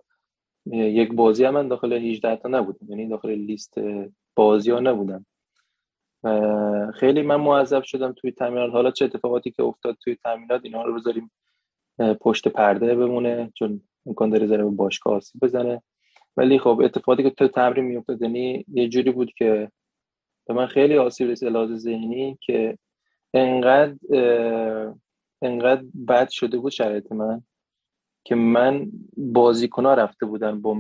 یک 0.67 1.13
بازی 1.13 1.45
هم 1.45 1.55
من 1.55 1.69
داخل 1.69 1.93
18 1.93 2.37
تا 2.37 2.49
نبودم. 2.49 2.87
یعنی 2.89 3.09
داخل 3.09 3.31
لیست 3.31 3.75
بازی 4.37 4.71
ها 4.71 4.81
نبودم. 4.81 5.27
خیلی 6.95 7.23
من 7.23 7.37
معذب 7.37 7.83
شدم 7.83 8.13
توی 8.13 8.33
تمرینات 8.33 8.73
حالا 8.73 8.91
چه 8.91 9.05
اتفاقاتی 9.05 9.51
که 9.51 9.63
افتاد 9.63 9.97
توی 10.01 10.17
تمرینات 10.25 10.61
اینا 10.65 10.85
رو 10.85 10.95
بذاریم 10.95 11.31
پشت 12.21 12.49
پرده 12.49 12.95
بمونه 12.95 13.53
چون 13.55 13.83
امکان 14.07 14.31
داره 14.31 14.47
ذره 14.47 14.65
به 14.65 14.71
باشگاه 14.71 15.15
آسیب 15.15 15.41
بزنه. 15.43 15.83
ولی 16.37 16.59
خب 16.59 16.81
اتفاقاتی 16.85 17.23
که 17.23 17.31
تو 17.31 17.49
تمرین 17.49 17.85
میافتاد 17.85 18.23
یعنی 18.23 18.65
یه 18.69 18.89
جوری 18.89 19.11
بود 19.11 19.33
که 19.33 19.71
به 20.47 20.55
من 20.55 20.67
خیلی 20.67 20.99
آسیب 20.99 21.31
رسید 21.31 21.49
لحاظ 21.49 21.71
ذهنی 21.73 22.39
که 22.41 22.79
انقدر 23.35 23.95
انقدر 25.43 25.85
بد 26.09 26.29
شده 26.29 26.59
بود 26.59 26.73
شرایط 26.73 27.13
من 27.13 27.43
که 28.25 28.35
من 28.35 28.93
بازیکنها 29.17 29.95
رفته 29.95 30.27
بودن 30.27 30.61
با 30.61 30.77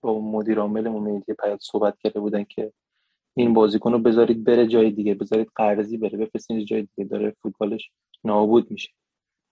با 0.00 0.20
مدیر 0.20 0.58
عامل 0.58 1.20
پیاد 1.20 1.58
صحبت 1.60 1.98
کرده 1.98 2.20
بودن 2.20 2.44
که 2.44 2.72
این 3.36 3.54
بازیکن 3.54 3.92
رو 3.92 3.98
بذارید 3.98 4.44
بره 4.44 4.66
جای 4.66 4.90
دیگه 4.90 5.14
بذارید 5.14 5.48
قرضی 5.54 5.98
بره 5.98 6.18
بفرستین 6.18 6.64
جای 6.64 6.82
دیگه 6.96 7.08
داره 7.08 7.36
فوتبالش 7.42 7.90
نابود 8.24 8.70
میشه. 8.70 8.90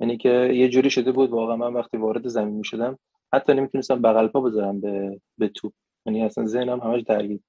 یعنی 0.01 0.17
که 0.17 0.51
یه 0.55 0.69
جوری 0.69 0.91
شده 0.91 1.13
بود 1.13 1.31
واقعا 1.31 1.57
من 1.57 1.73
وقتی 1.73 1.97
وارد 1.97 2.29
زمین 2.29 2.55
می‌شدم 2.55 2.99
حتی 3.33 3.55
نمی‌تونستم 3.55 4.03
بغل 4.03 4.29
پا 4.29 4.41
بذارم 4.41 4.81
به 4.81 5.21
به 5.39 5.49
توپ 5.49 5.73
یعنی 6.07 6.23
اصلا 6.23 6.47
ذهنم 6.47 6.81
همش 6.81 7.03
درگیر 7.03 7.41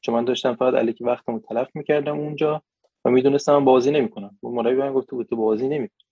چون 0.00 0.14
من 0.14 0.24
داشتم 0.24 0.54
فقط 0.54 0.74
علیکی 0.74 1.04
وقتمو 1.04 1.38
تلف 1.38 1.68
می‌کردم 1.74 2.18
اونجا 2.18 2.62
و 3.04 3.10
می‌دونستم 3.10 3.64
بازی 3.64 3.90
نمی‌کنم. 3.90 4.38
اون 4.40 4.54
مربی 4.54 4.76
من 4.76 4.92
گفت 4.92 5.08
تو 5.10 5.36
بازی 5.36 5.68
نمی‌کنی. 5.68 6.06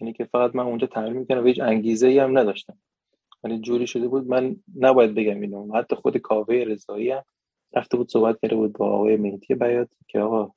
یعنی 0.00 0.12
که 0.12 0.24
فقط 0.24 0.54
من 0.54 0.64
اونجا 0.64 0.86
تمرین 0.86 1.16
می‌کردم 1.16 1.44
و 1.44 1.46
هیچ 1.46 1.60
انگیزه 1.60 2.06
ای 2.06 2.18
هم 2.18 2.38
نداشتم. 2.38 2.78
یعنی 3.44 3.60
جوری 3.60 3.86
شده 3.86 4.08
بود 4.08 4.28
من 4.28 4.56
نباید 4.76 5.14
بگم 5.14 5.40
اینو. 5.40 5.76
حتی 5.76 5.96
خود 5.96 6.16
کاوه 6.16 6.54
رضایی 6.54 7.10
هم 7.10 7.22
رفته 7.76 7.96
بود 7.96 8.10
صحبت 8.10 8.38
کرده 8.42 8.56
بود 8.56 8.72
با 8.72 8.90
آقای 8.90 9.16
مهدی 9.16 9.54
بیات 9.54 9.88
که 10.08 10.20
آقا 10.20 10.52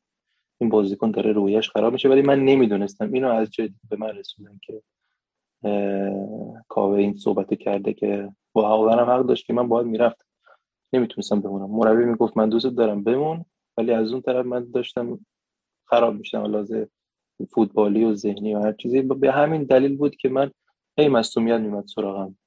این 0.62 0.70
بازیکن 0.70 1.12
داره 1.12 1.32
رویش 1.32 1.70
خراب 1.70 1.94
میشه 1.94 2.10
ولی 2.10 2.22
من 2.22 2.46
نمی‌دونستم. 2.46 3.14
اینو 3.14 3.30
از 3.30 3.52
جای 3.52 3.70
به 3.90 3.98
من 3.98 4.10
رسوندن 4.10 4.60
که 4.64 4.82
کاوه 6.68 6.98
این 7.00 7.18
صحبت 7.18 7.54
کرده 7.54 7.94
که 7.94 8.32
با 8.54 8.92
هم 8.92 9.10
حق 9.10 9.26
داشت 9.26 9.46
که 9.46 9.54
من 9.54 9.68
باید 9.68 9.88
می‌رفتم. 9.88 10.26
نمی‌تونستم 10.94 11.42
بمونم. 11.42 11.72
مربی 11.72 12.06
می‌گفت 12.06 12.38
من 12.38 12.50
دوست 12.50 12.66
دارم 12.66 13.04
بمون. 13.04 13.46
ولی 13.78 13.92
از 13.92 14.12
اون 14.12 14.22
طرف 14.22 14.46
من 14.46 14.72
داشتم 14.72 15.20
خراب 15.86 16.16
می‌شدم. 16.16 16.44
لازم 16.44 16.88
فوتبالی 17.50 18.04
و 18.04 18.16
ذهنی 18.16 18.56
و 18.56 18.60
هر 18.60 18.74
چیزی. 18.74 19.02
به 19.02 19.32
همین 19.32 19.64
دلیل 19.64 19.98
بود 19.98 20.16
که 20.16 20.30
من 20.30 20.52
هی 20.98 21.08
مصومیت 21.08 21.60
میمد 21.60 21.86
سراغم. 21.88 22.38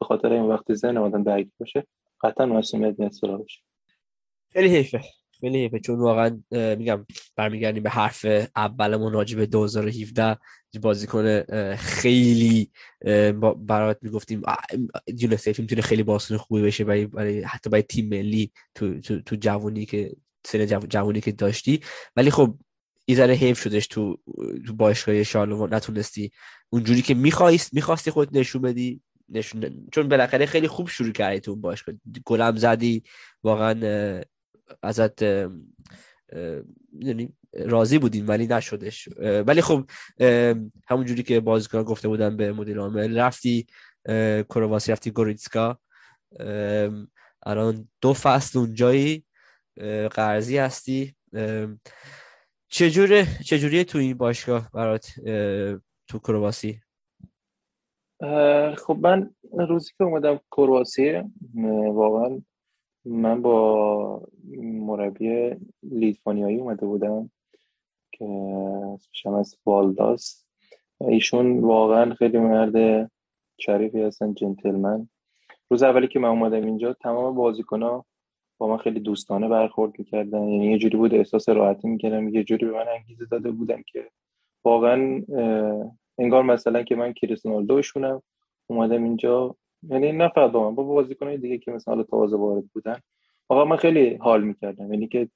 به 0.00 0.06
خاطر 0.06 0.32
این 0.32 0.42
وقتی 0.42 0.74
ذهن 0.74 0.96
آدم 0.96 1.22
درگیر 1.22 1.52
باشه 1.60 1.86
قطعا 2.22 2.46
مصومیت 2.46 2.98
میاد 2.98 3.12
سراغش. 3.12 3.62
خیلی 4.56 4.76
حیفه. 4.76 5.00
خیلی 5.40 5.62
حیفه. 5.62 5.80
چون 5.80 5.98
واقعا 5.98 6.42
میگم 6.50 7.06
برمیگردیم 7.36 7.82
به 7.82 7.90
حرف 7.90 8.26
اولمون 8.56 9.12
راجع 9.12 9.36
به 9.36 9.46
2017 9.46 10.38
بازیکن 10.82 11.42
خیلی 11.74 12.70
برات 13.56 13.98
می‌گفتیم 14.02 14.42
یونیسف 15.18 15.60
می‌تونه 15.60 15.82
خیلی 15.82 16.02
بازیکن 16.02 16.36
خوبی 16.36 16.62
بشه 16.62 16.84
برای, 16.84 17.06
برای 17.06 17.42
حتی 17.42 17.70
برای 17.70 17.82
تیم 17.82 18.08
ملی 18.08 18.52
تو, 18.74 19.00
تو, 19.00 19.20
تو 19.20 19.36
جوانی 19.36 19.86
که 19.86 20.16
سن 20.46 20.66
جوانی 20.66 21.20
که 21.20 21.32
داشتی. 21.32 21.80
ولی 22.16 22.30
خب 22.30 22.58
یه 23.08 23.16
ذره 23.16 23.34
حیف 23.34 23.62
شدش 23.62 23.86
تو 23.86 24.18
تو 24.66 24.74
باشگاه 24.74 25.22
شارلو 25.22 25.66
نتونستی. 25.66 26.30
اونجوری 26.70 27.02
که 27.02 27.14
می‌خواستی 27.14 27.70
می‌خواستی 27.72 28.10
خود 28.10 28.38
نشون 28.38 28.62
بدی 28.62 29.00
نشون 29.28 29.86
چون 29.92 30.08
بالاخره 30.08 30.46
خیلی 30.46 30.68
خوب 30.68 30.88
شروع 30.88 31.12
کردی 31.12 31.40
تو 31.40 31.56
باشگاه. 31.56 31.94
گلم 32.24 32.56
زدی. 32.56 33.02
واقعا 33.44 34.20
ازت 34.82 35.22
راضی 37.52 37.98
بودیم 37.98 38.28
ولی 38.28 38.46
نشدش. 38.46 39.08
ولی 39.18 39.62
خب 39.62 39.90
همونجوری 40.88 41.22
که 41.22 41.40
بازیکن 41.40 41.82
گفته 41.82 42.08
بودن 42.08 42.36
به 42.36 42.52
مدیر 42.52 42.78
عامل 42.78 43.18
رفتی 43.18 43.66
کرواسی 44.50 44.92
رفتی 44.92 45.10
گوریتسکا. 45.10 45.78
الان 47.46 47.88
دو 48.00 48.12
فصل 48.12 48.58
اونجایی 48.58 49.24
قرضی 50.10 50.58
هستی. 50.58 51.16
چجوره 52.68 53.26
چجوریه 53.44 53.84
تو 53.84 53.98
این 53.98 54.16
باشگاه 54.16 54.70
برات 54.72 55.06
تو 56.08 56.18
کرواسی؟ 56.18 56.80
خب 58.76 58.98
من 59.00 59.34
روزی 59.68 59.90
که 59.98 60.04
اومدم 60.04 60.40
کرواسی 60.56 61.22
واقعا 61.94 62.42
من 63.06 63.42
با 63.42 64.22
مربی 64.62 65.56
لیتوانیایی 65.82 66.58
اومده 66.58 66.86
بودم 66.86 67.30
که 68.12 68.24
اسمش 68.94 69.26
از 69.26 69.56
والداس. 69.66 70.44
ایشون 71.00 71.60
واقعا 71.60 72.14
خیلی 72.14 72.38
مرد 72.38 73.10
شریفی 73.58 74.02
هستن 74.02 74.34
جنتلمن. 74.34 75.08
روز 75.70 75.82
اولی 75.82 76.08
که 76.08 76.18
من 76.18 76.28
اومدم 76.28 76.64
اینجا 76.64 76.92
تمام 76.92 77.34
بازیکن 77.34 78.02
با 78.58 78.68
من 78.68 78.76
خیلی 78.76 79.00
دوستانه 79.00 79.48
برخورد 79.48 79.98
می‌کردن. 79.98 80.48
یعنی 80.48 80.66
یه 80.66 80.78
جوری 80.78 80.96
بود 80.96 81.14
احساس 81.14 81.48
راحتی 81.48 81.88
می‌کردم. 81.88 82.28
یه 82.28 82.44
جوری 82.44 82.66
به 82.66 82.72
من 82.72 82.88
انگیزه 82.88 83.26
داده 83.30 83.50
بودن 83.50 83.82
که 83.86 84.10
واقعا 84.64 85.22
انگار 86.18 86.42
مثلا 86.42 86.82
که 86.82 86.96
من 86.96 87.12
کریستیانو 87.12 88.20
اومدم 88.66 89.04
اینجا 89.04 89.56
یعنی 89.82 90.12
نه 90.12 90.28
فقط 90.28 90.52
با 90.52 90.70
من 90.70 90.74
با 90.74 90.82
بازیکنای 90.82 91.38
دیگه 91.38 91.58
که 91.58 91.70
مثلا 91.70 92.02
تازه 92.02 92.36
وارد 92.36 92.64
بودن. 92.74 92.96
واقعا 93.50 93.64
من 93.64 93.76
خیلی 93.76 94.14
حال 94.14 94.44
می‌کردم 94.44 94.92
یعنی 94.92 95.08
که 95.08 95.28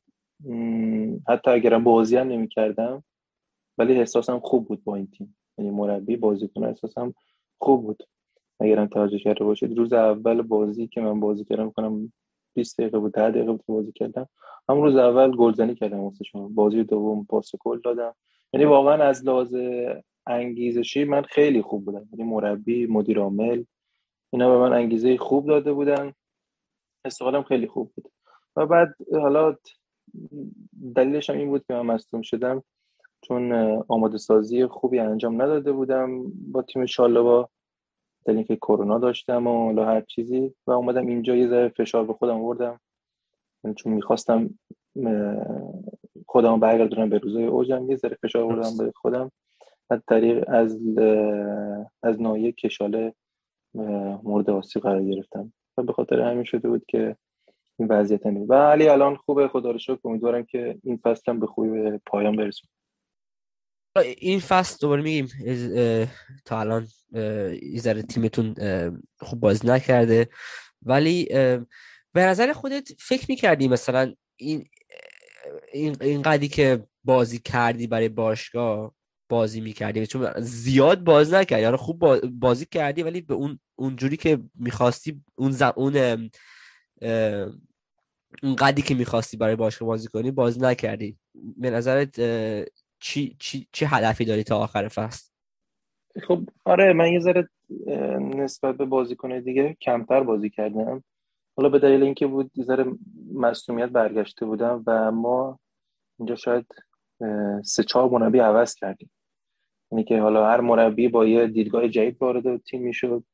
حتی 1.29 1.51
اگرم 1.51 1.85
بازی 1.85 2.17
هم 2.17 2.29
نمی‌کردم 2.29 3.05
ولی 3.79 3.95
احساسم 3.95 4.39
خوب 4.39 4.69
بود 4.69 4.85
با 4.85 4.97
این 4.97 5.07
تیم. 5.07 5.37
یعنی 5.59 5.71
مربی 5.71 6.17
بازیکن 6.17 6.65
احساسم 6.65 7.15
خوب 7.59 7.83
بود. 7.83 8.03
اگرم 8.61 8.87
توجه 8.87 9.19
کرده 9.19 9.45
باشید 9.45 9.79
روز 9.79 9.93
اول 9.93 10.43
بازی 10.43 10.87
که 10.87 11.01
من 11.01 11.21
بازی 11.21 11.45
کردم 11.45 11.71
کنم 11.71 12.13
20 12.55 12.81
دقیقه 12.81 12.99
بود 12.99 13.13
10 13.13 13.31
دقیقه 13.31 13.53
بود 13.53 13.65
بازی 13.67 13.93
کردم. 13.93 14.29
همون 14.69 14.83
روز 14.83 14.97
اول 14.97 15.37
گلزنی 15.37 15.75
کردم 15.75 16.01
واسه 16.01 16.25
شما. 16.25 16.49
بازی 16.49 16.85
دوم 16.85 17.25
پاس 17.25 17.51
گل 17.61 17.81
دادم. 17.81 18.15
یعنی 18.53 18.67
واقعا 18.67 19.05
از 19.05 19.27
لحاظ 19.27 19.57
انگیزشی 20.27 21.05
من 21.05 21.23
خیلی 21.23 21.63
خوب 21.63 21.85
بودم. 21.85 22.09
یعنی 22.13 22.31
مربی 22.31 22.87
مدیر 22.87 23.19
عامل 23.19 23.65
اینا 24.31 24.51
به 24.51 24.59
من 24.59 24.73
انگیزه 24.73 25.17
خوب 25.17 25.47
داده 25.47 25.73
بودن. 25.73 26.13
استقلالم 27.05 27.43
خیلی 27.43 27.67
خوب 27.67 27.93
بود. 27.95 28.13
و 28.57 28.67
بعد 28.67 28.95
حالا 29.13 29.57
دلیلش 30.97 31.31
هم 31.31 31.37
این 31.37 31.49
بود 31.49 31.65
که 31.67 31.75
من 31.75 31.81
مصدوم 31.81 32.23
شدم. 32.23 32.63
چون 33.23 33.53
آماده 33.89 34.19
سازی 34.19 34.67
خوبی 34.67 34.99
انجام 34.99 35.43
نداده 35.43 35.73
بودم. 35.73 36.23
با 36.53 36.63
تیم 36.63 36.87
شالوا 36.87 37.49
دلیل 38.25 38.37
اینکه 38.37 38.57
کرونا 38.57 38.99
داشتم 38.99 39.47
و 39.47 39.83
هر 39.83 40.01
چیزی. 40.01 40.55
و 40.67 40.71
اومدم 40.71 41.07
اینجا 41.07 41.37
یه 41.37 41.49
ذره 41.49 41.69
فشار 41.69 42.05
به 42.05 42.13
خودم 42.13 42.37
آوردم. 42.37 42.81
یعنی 43.65 43.75
چون 43.75 43.93
می‌خواستم 43.93 44.59
خودم 46.27 46.61
برگردونم 46.61 47.09
به 47.09 47.19
روزای 47.19 47.47
اوجم 47.47 47.91
یه 47.91 47.97
ذره 47.97 48.19
فشار 48.23 48.43
آوردم 48.43 48.77
به 48.79 48.93
خودم. 48.97 49.33
از 49.91 50.01
طریق 50.09 50.45
از 50.49 50.79
از 52.03 52.21
نایه 52.21 52.53
کشاله 52.53 53.15
مورد 54.23 54.51
آسیب 54.51 54.83
قرار 54.83 55.05
گرفتم. 55.05 55.53
و 55.77 55.83
به 55.83 55.93
خاطر 55.93 56.21
همین 56.21 56.45
شده 56.45 56.69
بود 56.69 56.85
که 56.89 57.17
این 57.79 57.89
وضعیت 57.89 58.27
و 58.27 58.31
ولی 58.31 58.89
الان 58.89 59.17
خوبه 59.17 59.49
خدا 59.49 59.71
رو 59.71 59.79
شکر. 59.79 59.99
امیدوارم 60.05 60.45
که 60.45 60.79
این 60.85 60.97
فصل 60.97 61.33
هم 61.33 61.41
به 61.41 61.47
خوبی 61.47 61.69
به 61.69 62.01
پایان 62.07 62.37
برسون 62.37 62.69
این 64.19 64.41
فصل 64.41 64.79
دوباره 64.81 65.03
میگیم 65.03 65.29
تا 66.45 66.61
الان 66.61 66.87
ذره 67.77 68.03
تیمتون 68.03 68.55
خوب 69.21 69.41
بازی 69.41 69.69
نکرده. 69.69 70.29
ولی 70.83 71.25
به 72.13 72.21
نظر 72.21 72.53
خودت 72.53 72.89
فکر 72.99 73.27
می‌کردی 73.29 73.69
مثلا 73.69 74.15
این 74.37 74.67
این 75.73 76.23
قدی 76.23 76.49
که 76.49 76.87
بازی 77.05 77.39
کردی 77.39 77.87
برای 77.87 78.09
باشگاه 78.09 78.95
بازی 79.31 79.61
می‌کردی 79.61 80.07
چون 80.07 80.33
زیاد 80.41 81.05
بازی 81.05 81.37
نکردی. 81.37 81.65
آره 81.65 81.77
خوب 81.77 82.21
بازی 82.27 82.67
کردی 82.67 83.03
ولی 83.03 83.21
به 83.21 83.35
اون 83.35 83.59
اونجوری 83.77 84.17
که 84.17 84.39
می‌خواستی 84.55 85.23
اون 85.35 85.51
ز... 85.51 85.63
اون 85.63 85.97
اون 88.43 88.57
قدی 88.59 88.83
که 88.83 88.95
می‌خواستی 88.95 89.37
برای 89.37 89.57
باشگاه 89.57 89.87
بازی 89.87 90.09
کنی 90.09 90.31
بازی 90.31 90.61
نکردی. 90.61 91.17
به 91.57 91.71
نظرت 91.71 92.21
چی 93.01 93.37
چی 93.39 93.67
چی 93.73 93.85
هدفی 93.85 94.25
داری 94.25 94.45
تا 94.45 94.59
آخر 94.59 94.89
فصل؟ 94.89 95.31
خب 96.23 96.49
آره 96.65 96.93
من 96.93 97.13
یه 97.13 97.21
ذره 97.21 97.49
نسبت 98.21 98.77
به 98.77 98.85
بازیکن 98.85 99.41
دیگه 99.41 99.77
کمتر 99.81 100.23
بازی 100.23 100.51
کردم. 100.51 101.05
حالا 101.57 101.69
به 101.69 101.79
دلیل 101.79 102.03
اینکه 102.03 102.27
بود 102.27 102.51
یه 102.55 102.65
ذره 102.65 102.85
مصونیت 103.35 103.89
برگشته 103.89 104.47
بودم 104.47 104.83
و 104.87 105.13
ما 105.13 105.59
اینجا 106.19 106.37
شاید 106.37 106.67
سه 107.65 107.83
چهار 107.83 108.11
مربی 108.11 108.39
عوض 108.39 108.75
کردیم. 108.75 109.11
یعنی 109.93 110.05
که 110.05 110.21
حالا 110.21 110.47
هر 110.47 110.61
مربی 110.61 111.09
با 111.09 111.27
یه 111.27 111.47
دیدگاه 111.47 111.89
جدید 111.89 112.17
وارد 112.21 112.57
تیم 112.57 112.83
می‌شد. 112.83 113.25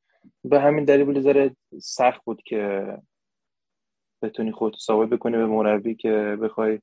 به 0.45 0.61
همین 0.61 0.85
دلیل 0.85 1.21
ذره 1.21 1.57
سخت 1.81 2.25
بود 2.25 2.43
که 2.43 2.97
بتونی 4.23 4.53
خودت 4.53 4.77
ثابت 4.77 5.09
بکنی 5.09 5.37
به 5.37 5.47
مربی 5.47 5.95
که 5.95 6.39
بخوای 6.43 6.81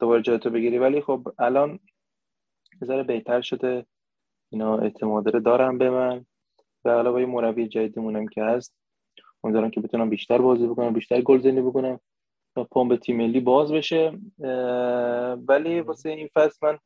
دوباره 0.00 0.22
جاتو 0.22 0.50
بگیری. 0.50 0.78
ولی 0.78 1.00
خب 1.00 1.28
الان 1.38 1.78
ذره 2.84 3.02
بهتر 3.02 3.40
شده. 3.40 3.86
اینا 4.52 4.78
اعتماد 4.78 5.42
دارم 5.42 5.78
به 5.78 5.90
من. 5.90 6.26
و 6.84 6.90
حالا 6.90 7.12
با 7.12 7.20
یه 7.20 7.26
مربی 7.26 7.68
جدیدمونم 7.68 8.28
که 8.28 8.44
هست 8.44 8.74
امیدوارم 9.44 9.70
که 9.70 9.80
بتونم 9.80 10.10
بیشتر 10.10 10.38
بازی 10.38 10.66
بکنم 10.66 10.92
بیشتر 10.92 11.20
گلزنی 11.20 11.60
بکنم 11.60 12.00
تا 12.54 12.64
پام 12.64 12.88
به 12.88 12.96
تیم 12.96 13.16
ملی 13.16 13.40
باز 13.40 13.72
بشه. 13.72 14.18
ولی 15.48 15.80
واسه 15.80 16.08
این 16.08 16.28
فصل 16.34 16.66
من 16.66 16.78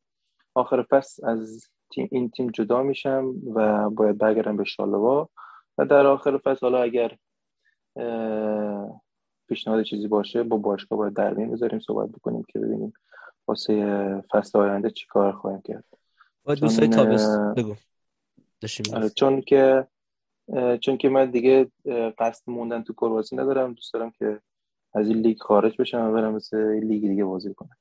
آخر 0.55 0.83
فصل 0.83 1.27
از 1.27 1.69
تیم 1.91 2.09
این 2.11 2.31
تیم 2.31 2.51
جدا 2.51 2.83
میشم 2.83 3.35
و 3.55 3.91
باید 3.91 4.19
برگردم 4.19 4.57
به 4.57 4.65
شالوا. 4.65 5.29
و 5.79 5.87
در 5.87 6.07
آخر 6.07 6.39
فصل 6.39 6.61
حالا 6.61 6.83
اگر 6.83 7.17
پیشنهاد 9.49 9.83
چیزی 9.83 10.09
باشه 10.09 10.43
با 10.43 10.57
باشگاه 10.57 10.99
باید 10.99 11.15
در 11.15 11.35
میون 11.35 11.51
بذاریم 11.51 11.79
صحبت 11.79 12.09
بکنیم 12.09 12.45
که 12.49 12.59
ببینیم 12.59 12.93
واسه 13.49 13.75
فصل 14.31 14.59
آینده 14.59 14.91
چی 14.91 15.07
کار 15.07 15.33
خواهیم 15.33 15.63
کرد. 15.65 15.85
دوستای 16.61 16.89
تابست 16.89 17.39
بگو. 17.57 17.75
آره، 18.95 19.09
چون 19.09 19.41
که 19.41 19.87
چون 20.81 20.97
که 20.97 21.09
من 21.09 21.31
دیگه 21.31 21.71
قصد 22.19 22.43
موندن 22.47 22.83
تو 22.83 22.93
کرواسی 22.93 23.37
ندارم. 23.37 23.73
دوست 23.73 23.95
دارم 23.95 24.11
که 24.11 24.41
از 24.95 25.09
این 25.09 25.19
لیگ 25.19 25.39
خارج 25.39 25.77
بشم 25.81 26.01
و 26.01 26.13
برم 26.13 26.35
مثل 26.35 26.85
لیگ 26.85 27.09
دیگه 27.09 27.25
بازی 27.25 27.55
کنم. 27.55 27.77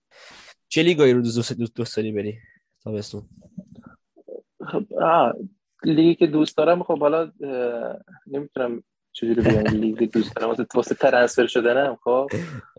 چه 0.67 0.83
لیگایی 0.83 1.13
رو 1.13 1.21
دوست 1.21 1.53
دوست 1.53 1.97
داری 1.97 2.11
بری 2.11 2.37
تابستون؟ 2.83 3.23
خب 4.71 4.83
لیگی 5.83 6.15
که 6.15 6.27
دوست 6.27 6.57
دارم 6.57 6.83
خب 6.83 6.99
حالا 6.99 7.31
نمی‌تونم 8.27 8.83
چجوری 9.17 9.41
بگم 9.41 9.77
لیگ 9.81 10.11
دوست 10.11 10.35
دارم 10.35 10.49
واسه 10.49 10.65
واسه 10.75 10.95
transfer 10.95 11.47
شدنم 11.47 11.97
خب. 12.03 12.27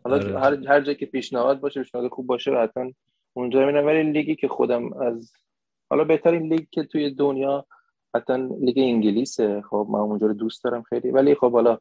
حالا 0.05 0.17
آره. 0.17 0.41
هر 0.41 0.69
هر 0.69 0.81
جایی 0.81 0.97
که 0.97 1.07
پیشنهاد 1.07 1.61
باشه 1.61 1.83
پیشنهاد 1.83 2.09
خوب 2.09 2.27
باشه 2.27 2.51
حتما 2.51 2.91
اونجا 3.33 3.67
میرم. 3.67 3.87
ولی 3.87 4.13
لیگی 4.13 4.37
که 4.37 4.49
خودم 4.49 4.93
از 4.93 5.33
حالا 5.91 6.05
بهترین 6.05 6.53
لیگ 6.53 6.67
که 6.71 6.83
توی 6.83 7.11
دنیا 7.11 7.67
حتی 8.15 8.33
لیگ 8.61 8.79
انگلیسه. 8.79 9.63
خب 9.71 9.87
من 9.91 9.99
اونجا 9.99 10.27
رو 10.27 10.35
دوست 10.35 10.65
دارم 10.65 10.83
خیلی. 10.83 11.11
ولی 11.11 11.35
خب 11.35 11.53
حالا 11.53 11.79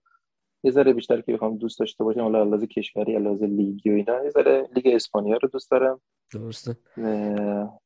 یه 0.63 0.71
ذره 0.71 0.93
بیشتر 0.93 1.21
که 1.21 1.33
بخوام 1.33 1.57
دوست 1.57 1.79
داشته 1.79 2.03
باشم 2.03 2.21
حالا 2.21 2.41
علاوه 2.41 2.65
کشوری 2.65 3.15
علاوه 3.15 3.47
لیگی 3.47 3.89
و 3.89 3.93
اینا 3.93 4.23
یه 4.23 4.29
ذره 4.29 4.69
لیگ 4.75 4.87
اسپانیا 4.87 5.37
رو 5.37 5.49
دوست 5.49 5.71
دارم. 5.71 6.01
درسته. 6.33 6.77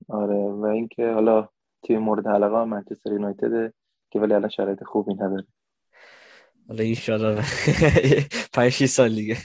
آره 0.10 0.36
و 0.36 0.66
اینکه 0.66 1.12
حالا 1.12 1.50
تیم 1.84 2.00
مورد 2.00 2.28
علاقه 2.28 2.66
منچستر 2.66 3.12
یونایتد 3.12 3.74
که 4.12 4.20
ولی 4.20 4.34
الان 4.34 4.50
شرایط 4.50 4.84
خوبی 4.84 5.14
نداره. 5.14 5.46
حالا 6.68 6.84
ان 6.84 7.42
5 8.54 8.86
سال 8.86 9.16
دیگه. 9.16 9.38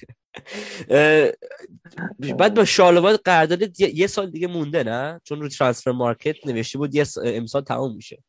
بعد 2.38 2.54
با 2.54 2.64
شالوات 2.64 3.20
قرارداد 3.24 3.80
یه 3.80 4.06
سال 4.06 4.30
دیگه 4.30 4.46
مونده 4.46 4.82
نه؟ 4.82 5.20
چون 5.24 5.40
رو 5.40 5.48
ترانسفر 5.48 5.90
مارکت 5.90 6.46
نوشته 6.46 6.78
بود 6.78 6.94
یه 6.94 7.04
امسال 7.24 7.62
تموم 7.62 7.94
میشه. 7.96 8.22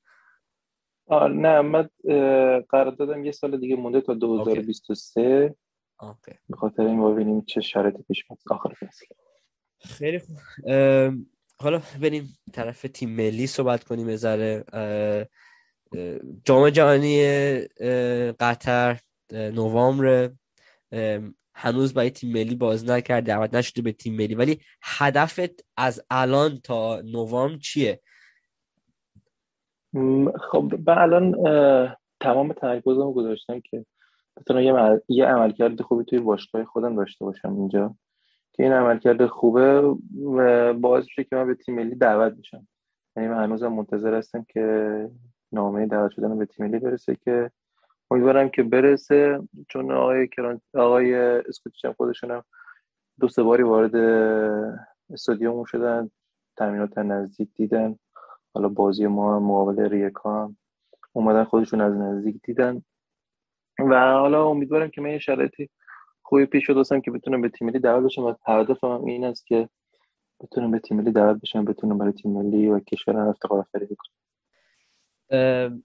آه 1.08 1.28
نه 1.28 1.62
من 1.62 1.90
اه، 2.10 2.60
قرار 2.60 2.92
دادم 2.92 3.26
یه 3.26 3.32
سال 3.32 3.60
دیگه 3.60 3.76
مونده 3.76 4.02
تا 4.02 4.14
2023 4.14 5.56
اوکی. 6.02 6.32
به 6.50 6.58
خاطر 6.58 6.82
این 6.84 7.14
ببینیم 7.14 7.42
چه 7.42 7.62
شرایطی 7.62 8.04
پیش 8.04 8.26
میاد. 8.30 8.40
آخر 8.50 8.70
فصل. 8.74 9.06
خیلی 9.80 10.20
خوب. 10.20 10.38
حالا 11.62 11.82
بریم 12.02 12.38
طرف 12.54 12.82
تیم 12.82 13.10
ملی 13.10 13.48
صحبت 13.48 13.84
کنیم 13.84 14.08
اه، 14.74 15.26
جام 16.46 16.70
جهانی 16.70 17.22
قطر 18.40 19.00
نوامبر. 19.32 20.32
ام، 20.92 21.36
هنوز 21.56 21.94
برای 21.94 22.10
تیم 22.10 22.34
ملی 22.34 22.56
باز 22.56 22.90
نکرد 22.90 23.24
دعوت 23.24 23.54
نشده 23.54 23.82
به 23.82 23.92
تیم 23.92 24.16
ملی. 24.16 24.36
ولی 24.36 24.60
هدفت 24.84 25.66
از 25.78 26.02
الان 26.10 26.60
تا 26.64 27.02
نوامبر 27.02 27.58
چیه؟ 27.58 28.02
خب 30.52 30.74
من 30.88 30.98
الان 30.98 31.32
تمام 32.20 32.54
تمرکزمو 32.54 33.14
گذاشتم 33.14 33.60
که 33.60 33.86
بتونم. 34.38 35.00
یه 35.08 35.26
عملکرد 35.26 35.82
خوبی 35.82 36.04
توی 36.04 36.20
باشگاه 36.20 36.66
خودم 36.66 36.96
داشته 36.96 37.26
باشم 37.26 37.56
اینجا. 37.56 37.96
که 38.58 38.64
این 38.64 38.72
عملکرد 38.72 39.26
خوبه 39.26 39.82
باعث 40.74 41.04
میشه 41.04 41.24
که 41.24 41.36
من 41.36 41.48
به 41.48 41.56
تیم 41.56 41.76
ملی 41.76 41.96
دعوت 41.96 42.34
بشم. 42.34 42.68
یعنی 43.16 43.30
من 43.30 43.44
هنوزم 43.44 43.68
منتظر 43.68 44.14
هستم 44.14 44.46
که 44.50 45.10
نامه 45.52 45.86
دعوت 45.86 46.12
شدن 46.12 46.38
به 46.38 46.46
تیم 46.46 46.66
ملی 46.66 46.80
برسه 46.80 47.16
که 47.16 47.52
امیدوارم 48.12 48.50
که 48.50 48.64
برسه 48.64 49.40
چون 49.70 49.92
آقای 49.92 50.28
کران 50.28 50.62
آقای 50.74 51.16
اسکوتیچ 51.16 51.86
هم 51.86 52.44
دو 53.20 53.28
سه 53.28 53.44
باری 53.44 53.64
وارد 53.64 53.96
استادیوم 55.10 55.64
شدن 55.64 56.10
تمرینات 56.58 56.98
نزدیک 56.98 57.50
دیدن. 57.56 57.96
حالا 58.54 58.70
بازی 58.70 59.08
ما 59.08 59.40
مقابل 59.40 59.90
ریکا 59.90 60.44
هم 60.44 60.58
اومدن 61.14 61.44
خودشون 61.44 61.82
از 61.82 61.96
نزدیک 61.96 62.42
دیدن. 62.44 62.82
و 63.80 64.12
حالا 64.12 64.48
امیدوارم 64.48 64.90
که 64.90 65.02
من 65.02 65.10
یه 65.10 65.20
شرایطی 65.20 65.70
خوبی 66.28 66.46
پیش 66.46 66.68
شد 66.68 66.76
واسم 66.76 67.02
که 67.02 67.12
بتونم 67.12 67.42
به 67.42 67.50
تیم 67.50 67.68
ملی 67.68 67.80
دعوت 67.80 68.04
بشم 68.04 68.24
و 68.24 68.34
هدفم 68.48 68.88
هم 68.88 69.06
این 69.06 69.26
است 69.26 69.48
که 69.48 69.70
بتونم 70.40 70.72
به 70.72 70.80
تیم 70.80 70.98
ملی 70.98 71.12
دعوت 71.12 71.42
بشم 71.42 71.66
بتونم 71.66 71.98
برای 71.98 72.12
تیم 72.12 72.32
ملی 72.32 72.68
و 72.68 72.80
کشورم 72.80 73.28
افتخار 73.28 73.60
آفرینی 73.60 73.96
کنم. 73.96 74.14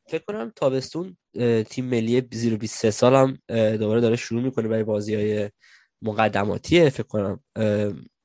فکر 0.06 0.24
کنم 0.26 0.52
تابستون 0.56 1.16
تیم 1.70 1.84
ملی 1.84 2.28
زیر 2.32 2.56
23 2.56 2.90
سال 2.90 3.14
هم 3.14 3.38
دوباره 3.76 4.00
داره 4.00 4.16
شروع 4.16 4.42
می‌کنه 4.42 4.68
برای 4.68 4.84
بازی 4.84 5.14
های 5.14 5.50
مقدماتیه 6.02 6.90
فکر 6.90 7.06
کنم 7.06 7.40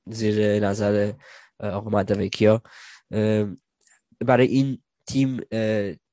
زیر 0.06 0.60
نظر 0.60 1.14
آقا 1.60 1.90
مدوکیا. 1.90 2.62
برای 4.26 4.48
این 4.48 4.78
تیم 5.08 5.40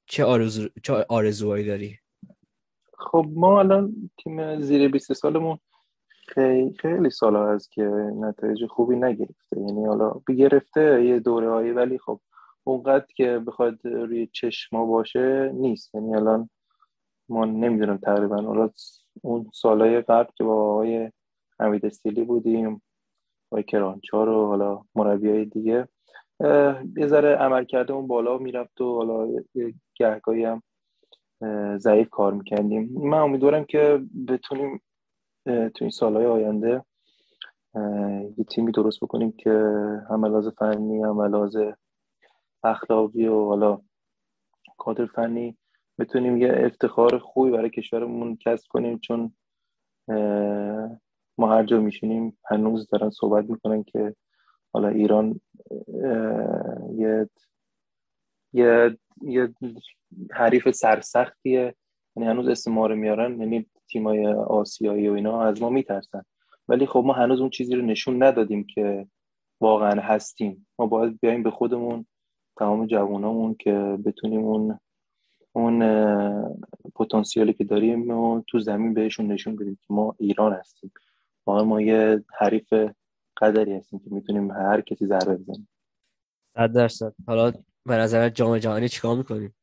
چه 0.07 0.25
آرزو 0.25 0.69
چه 0.83 0.93
آرزوهایی 1.09 1.67
داری؟ 1.67 1.99
خب 2.99 3.27
ما 3.35 3.59
الان 3.59 4.11
تیم 4.25 4.61
زیر 4.61 4.89
20 4.89 5.13
سالمون 5.13 5.59
خیلی 6.29 6.75
خیلی 6.79 7.11
سال 7.11 7.37
هست 7.37 7.73
که 7.73 7.83
نتایج 8.21 8.67
خوبی 8.67 8.97
نگرفته. 8.97 9.61
یعنی 9.61 9.85
حالا 9.87 10.21
گرفته 10.29 11.05
یه 11.05 11.21
دوره 11.21 11.51
هایی 11.51 11.71
ولی 11.71 11.99
خب 11.99 12.21
اونقدر 12.65 13.07
که 13.17 13.39
بخواد 13.47 13.87
روی 13.87 14.27
چشما 14.27 14.87
باشه 14.87 15.53
نیست. 15.55 15.95
یعنی 15.95 16.15
الان 16.15 16.51
ما 17.29 17.45
نمی‌دونم 17.45 17.97
تقریبا. 17.97 18.43
حالا 18.43 18.71
اون 19.23 19.51
سالهای 19.53 20.01
قبل 20.01 20.31
که 20.35 20.45
با 20.45 20.73
آقای 20.73 21.11
حمید 21.61 21.87
استیلی 21.87 22.25
بودیم 22.25 22.83
با 23.51 23.63
کرانچار 23.63 24.29
و 24.29 24.47
حالا 24.47 24.83
مربی 24.95 25.31
های 25.31 25.45
دیگه 25.45 25.89
یه 26.97 27.07
ذره 27.07 27.29
عمل 27.29 27.65
کرده 27.65 27.93
اون 27.93 28.07
بالا 28.07 28.39
می‌رفت 28.39 28.81
و 28.81 28.95
حالا 28.95 29.43
گهگاهی 29.95 30.45
هم 30.45 30.63
ضعیف 31.77 32.11
کار 32.11 32.33
می‌کردیم. 32.33 32.91
من 32.93 33.19
امیدوارم 33.19 33.65
که 33.65 34.03
بتونیم 34.29 34.83
تو 35.45 35.79
این 35.81 35.91
سالهای 35.91 36.27
آینده 36.27 36.85
یه 38.39 38.45
تیمی 38.51 38.73
درست 38.73 39.01
بکنیم 39.01 39.33
که 39.33 39.51
هم 40.11 40.25
لحاظ 40.25 40.49
فنی 40.49 41.03
هم 41.03 41.23
لحاظ 41.23 41.57
اخلاقی 42.65 43.27
و 43.27 43.45
حالا 43.45 43.81
کادر 44.79 45.07
فنی 45.07 45.57
بتونیم 45.99 46.37
یه 46.37 46.53
افتخار 46.57 47.19
خوبی 47.19 47.51
برای 47.51 47.71
کشورمون 47.71 48.37
کسب 48.37 48.67
کنیم 48.69 48.99
چون 48.99 49.35
ما 51.39 51.53
هر 51.53 51.65
جا 51.65 51.81
میشینیم 51.81 52.39
هنوز 52.51 52.89
دارن 52.89 53.11
صحبت 53.11 53.51
می‌کنن 53.51 53.83
که 53.85 54.15
حالا 54.73 54.89
ایران 54.89 55.41
یه 56.97 57.29
یه 58.53 58.99
یه 59.23 59.55
حریف 60.31 60.71
سرسختیه 60.71 61.75
یعنی 62.17 62.29
هنوز 62.29 62.49
اسم 62.49 62.73
ما 62.73 62.87
رو 62.87 62.97
میارن 62.97 63.41
یعنی 63.41 63.67
تیمای 63.89 64.27
آسیایی 64.27 65.09
و 65.09 65.13
اینا 65.13 65.43
از 65.43 65.63
ما 65.63 65.69
میترسن. 65.71 66.23
ولی 66.69 66.87
خب 66.87 67.03
ما 67.07 67.13
هنوز 67.13 67.41
اون 67.41 67.51
چیزی 67.51 67.75
رو 67.75 67.83
نشون 67.83 68.23
ندادیم 68.23 68.65
که 68.65 69.07
واقعا 69.61 70.01
هستیم. 70.01 70.67
ما 70.79 70.87
باید 70.87 71.21
بیایم 71.21 71.43
به 71.43 71.51
خودمون 71.51 72.07
تمام 72.57 72.87
جوانامون 72.87 73.55
که 73.55 73.99
بتونیم 74.05 74.45
اون 74.45 74.79
اون 75.53 75.83
پتانسیلی 76.95 77.53
که 77.53 77.65
داریم 77.65 78.11
و 78.11 78.43
تو 78.47 78.59
زمین 78.59 78.95
بهشون 78.95 79.27
نشون 79.27 79.57
بدیم 79.57 79.75
که 79.75 79.95
ما 79.95 80.15
ایران 80.19 80.53
هستیم. 80.53 80.93
ما 81.47 81.65
ما 81.65 81.81
یه 81.81 82.25
حریف 82.39 82.75
قدری 83.37 83.75
هستیم 83.75 83.99
که 83.99 84.11
می‌تونیم 84.11 84.51
هر 84.51 84.81
کسی 84.81 85.07
ضربه 85.07 85.37
بزنیم. 85.37 85.69
صد 86.57 86.73
درصد. 86.73 87.15
حالا 87.27 87.53
به 87.87 87.97
نظر 87.97 88.29
جام 88.29 88.59
جهانی 88.59 88.89
چیکار 88.89 89.17
می‌کنیم؟ 89.17 89.55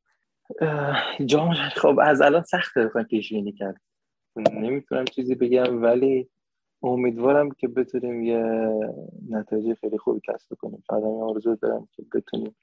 جام 1.25 1.53
خب 1.53 1.99
از 2.01 2.21
الان 2.21 2.43
سخته 2.43 2.85
بخوام 2.85 3.03
پیش 3.03 3.33
بینی 3.33 3.51
کرد. 3.51 3.81
نمی‌تونم 4.35 5.05
چیزی 5.05 5.35
بگم 5.35 5.83
ولی 5.83 6.29
امیدوارم 6.83 7.51
که 7.51 7.67
بتونیم 7.67 8.23
یه 8.23 8.43
نتایج 9.29 9.77
خیلی 9.79 9.97
خوبی 9.97 10.19
کسب 10.27 10.55
کنیم. 10.55 10.83
فقط 10.87 11.03
همین 11.03 11.21
آرزو 11.21 11.55
دارم 11.55 11.87
که 11.91 12.03
بتونیم 12.13 12.55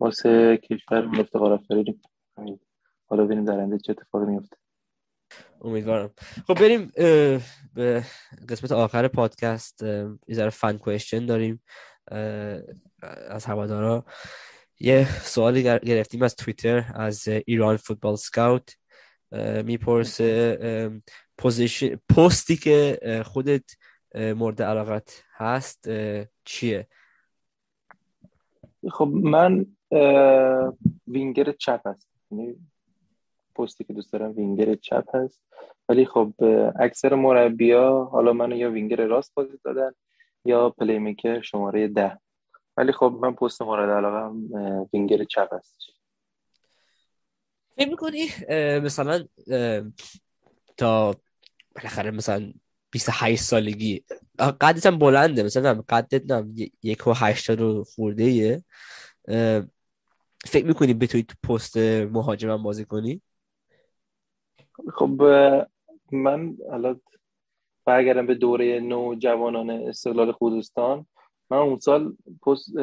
واسه 0.00 0.56
کشور 0.56 1.10
افتخار 1.20 1.52
آفرینی 1.52 2.00
کنیم 2.36 2.60
حالا 3.06 3.24
ببینیم 3.24 3.44
در 3.44 3.56
آینده 3.58 3.78
چه 3.78 3.92
اتفاقی 3.92 4.26
میفته 4.26 4.56
امیدوارم. 5.60 6.10
خب 6.46 6.54
بریم 6.54 6.92
به 7.74 8.04
قسمت 8.48 8.72
آخر 8.72 9.08
پادکست. 9.08 9.82
یه 9.82 10.34
ذره 10.34 10.50
فن 10.50 10.78
کوشن 10.78 11.26
داریم 11.26 11.62
از 13.28 13.44
هوادارا. 13.44 14.04
یه 14.80 15.08
سوالی 15.22 15.62
گر- 15.62 15.78
گرفتیم 15.78 16.22
از 16.22 16.36
توییتر 16.36 16.84
از 16.94 17.28
ایران 17.28 17.76
فوتبال 17.76 18.16
سکاوت. 18.16 18.76
می‌پرسه 19.64 21.00
پستی 22.08 22.56
که 22.56 22.98
خودت 23.24 23.64
مورد 24.14 24.62
علاقت 24.62 25.24
هست 25.32 25.88
چیه؟ 26.44 26.86
خب 28.90 29.08
من 29.12 29.66
وینگر 31.06 31.52
چپ 31.52 31.86
هست 31.86 32.08
یعنی 32.30 32.56
پستی 33.54 33.84
که 33.84 33.92
دوست 33.92 34.12
دارم 34.12 34.36
وینگر 34.36 34.74
چپ 34.74 35.16
هست. 35.16 35.42
ولی 35.88 36.06
خب 36.06 36.32
اکثر 36.80 37.14
مربیا 37.14 38.04
حالا 38.12 38.32
منو 38.32 38.56
یا 38.56 38.70
وینگر 38.70 39.06
راست 39.06 39.34
بازی 39.34 39.58
دادن 39.64 39.92
یا 40.44 40.70
playmaker 40.70 41.40
شماره 41.40 41.88
ده. 41.88 42.18
ولی 42.76 42.92
خب 42.92 43.18
من 43.20 43.34
پست 43.34 43.62
مورد 43.62 43.90
علاقه 43.90 44.36
وینگر 44.92 45.24
چپ 45.24 45.54
هست. 45.54 45.93
فکر 47.76 47.90
می‌کنی 47.90 48.26
مثلا 48.80 49.24
تا 50.76 51.16
بالاخره 51.76 52.10
مثلا 52.10 52.52
28 52.90 53.42
سالگی 53.42 54.04
قدت 54.38 54.86
هم 54.86 54.98
بلنده 54.98 55.42
مثلا 55.42 55.82
قدت 55.88 56.30
هم 56.30 56.54
یک 56.82 57.06
و 57.06 57.12
هشتاد 57.12 57.60
و 57.60 57.84
خورده 57.84 58.24
ایه 58.24 58.64
فکر 60.46 60.66
می‌کنی 60.66 60.94
بتونی 60.94 61.22
تو 61.22 61.34
پست 61.48 61.76
مهاجم 61.76 62.50
هم 62.50 62.62
بازی 62.62 62.84
کنی؟ 62.84 63.22
خب 64.94 65.22
من 66.12 66.56
حالا 66.70 66.96
برگردم 67.84 68.26
به 68.26 68.34
دوره 68.34 68.80
نو 68.80 69.14
جوانان 69.14 69.70
استقلال 69.70 70.32
خوزستان. 70.32 71.06
من 71.50 71.58
اون 71.58 71.78
سال 71.78 72.16
پست 72.46 72.76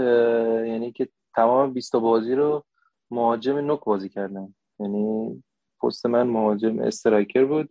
یعنی 0.65 0.91
که 0.91 1.09
تمام 1.35 1.73
20 1.73 1.91
تا 1.91 1.99
بازی 1.99 2.35
رو 2.35 2.65
مهاجم 3.11 3.57
نوک 3.57 3.83
بازی 3.83 4.09
کردم. 4.09 4.55
یعنی 4.81 5.43
پست 5.83 6.05
من 6.05 6.23
مهاجم 6.23 6.79
striker 6.79 7.45
بود 7.45 7.69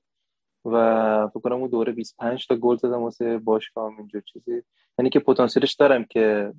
و 0.65 1.29
فکر 1.29 1.41
کنم 1.41 1.57
اون 1.57 1.71
دوره 1.71 1.93
25 1.93 2.47
تا 2.47 2.57
گل 2.57 2.77
زدم 2.77 3.03
واسه 3.03 3.39
باشگاه 3.39 3.93
اینجور 3.99 4.23
چیزی. 4.33 4.63
یعنی 4.99 5.11
که 5.11 5.21
پتانسیلش 5.21 5.75
دارم 5.75 6.05
که 6.05 6.53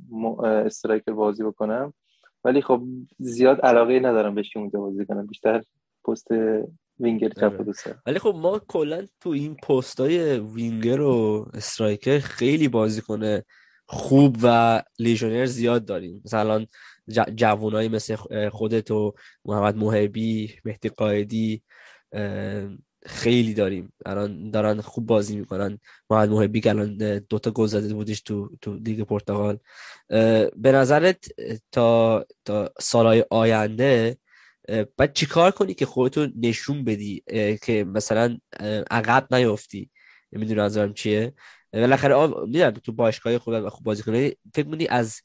striker 0.43 1.11
بازی 1.11 1.43
بکنم. 1.43 1.93
ولی 2.43 2.61
خب 2.61 2.83
زیاد 3.19 3.61
علاقه 3.61 3.99
ندارم 3.99 4.35
بهش 4.35 4.49
که 4.49 4.59
اونجا 4.59 4.79
بازی 4.79 5.05
کنم. 5.05 5.27
بیشتر 5.27 5.63
پست 6.05 6.27
وینگر 6.99 7.29
چپ 7.29 7.43
آره. 7.43 7.63
دوست 7.63 7.95
ولی 8.05 8.19
خب 8.19 8.35
ما 8.37 8.59
کلا 8.59 9.05
تو 9.19 9.29
این 9.29 9.55
پست 9.55 9.99
های 9.99 10.39
وینگر 10.39 11.01
و 11.01 11.45
striker 11.53 12.19
خیلی 12.19 12.67
بازیکن 12.67 13.41
خوب 13.85 14.37
و 14.43 14.81
لیژونر 14.99 15.45
زیاد 15.45 15.85
داریم. 15.85 16.21
مثلا 16.25 16.65
ج- 17.11 17.31
جوانایی 17.35 17.89
مثل 17.89 18.15
خودت 18.49 18.91
و 18.91 19.13
محمد 19.45 19.75
محبی 19.75 20.55
مهدی 20.65 20.89
قائدی 20.89 21.63
خیلی 23.05 23.53
داریم. 23.53 23.93
الان 24.05 24.51
دارن 24.51 24.81
خوب 24.81 25.05
بازی 25.05 25.35
می‌کنن. 25.35 25.79
محمد 26.09 26.29
محبی 26.29 26.61
که 26.61 26.69
الان 26.69 27.19
دوتا 27.19 27.51
گل 27.51 27.67
زده 27.67 27.93
بودش 27.93 28.21
تو 28.21 28.49
تو 28.61 28.73
لیگ 28.73 29.01
پرتغال. 29.01 29.57
به 30.55 30.71
نظرت 30.71 31.25
تا 31.71 32.25
تا 32.45 32.73
سالهای 32.79 33.25
آینده 33.29 34.17
باید 34.97 35.13
چیکار 35.13 35.51
کنی 35.51 35.73
که 35.73 35.85
خودتو 35.85 36.27
نشون 36.35 36.83
بدی؟ 36.83 37.23
که 37.63 37.83
مثلا 37.83 38.37
عقب 38.91 39.35
نیافتی. 39.35 39.89
نمی‌دونم 40.33 40.61
نظرم 40.61 40.93
چیه؟ 40.93 41.33
بالاخره 41.73 42.27
می‌دونم 42.27 42.71
تو 42.71 42.91
باشگاه 42.91 43.37
خود 43.37 43.53
و 43.53 43.69
خوب 43.69 43.83
بازی 43.83 44.03
کنی 44.03 44.35
فکر 44.55 44.65
می‌کنی 44.65 44.87
از 44.87 45.21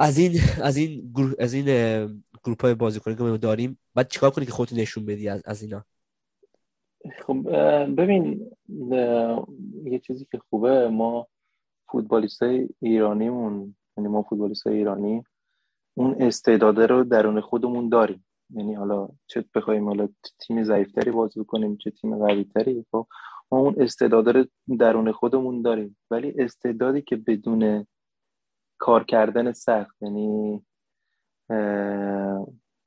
از 0.00 0.18
این 0.18 0.32
از 0.62 0.76
این 0.76 1.10
گروه 1.14 1.34
از 1.38 1.54
این 1.54 1.66
گروپ 2.44 2.62
های 2.62 2.74
بازیکنی 2.74 3.16
که 3.16 3.22
ما 3.22 3.36
داریم 3.36 3.78
بعد 3.94 4.08
چیکار 4.08 4.30
کنی 4.30 4.46
که 4.46 4.52
خودتو 4.52 4.76
نشون 4.76 5.06
بدی 5.06 5.28
از, 5.28 5.42
از 5.44 5.62
اینا؟ 5.62 5.84
خب 7.26 7.50
ببین 7.96 8.50
یه 9.84 9.98
چیزی 9.98 10.26
که 10.32 10.38
خوبه 10.50 10.88
ما 10.88 11.28
فوتبالیست 11.92 12.42
ایرانیمون 12.80 13.74
یعنی 13.96 14.08
ما 14.08 14.22
فوتبالیست 14.22 14.66
ایرانی 14.66 15.24
اون 15.94 16.22
استعداده 16.22 16.86
رو 16.86 17.04
درون 17.04 17.40
خودمون 17.40 17.88
داریم. 17.88 18.26
یعنی 18.54 18.74
حالا 18.74 19.08
چه 19.26 19.44
بخوایم 19.54 19.86
حالا 19.86 20.08
تیم 20.38 20.64
ضعیفتری 20.64 21.10
بازی 21.10 21.44
کنیم 21.44 21.76
چه 21.76 21.90
تیم 21.90 22.26
قویتری 22.26 22.84
خب 22.90 23.06
ما 23.52 23.58
اون 23.58 23.74
استعداده 23.78 24.32
رو 24.32 24.44
درون 24.78 25.12
خودمون 25.12 25.62
داریم. 25.62 25.96
ولی 26.10 26.34
استعدادی 26.38 27.02
که 27.02 27.16
بدون 27.16 27.86
کار 28.80 29.04
کردن 29.04 29.52
سخت. 29.52 30.02
یعنی 30.02 30.62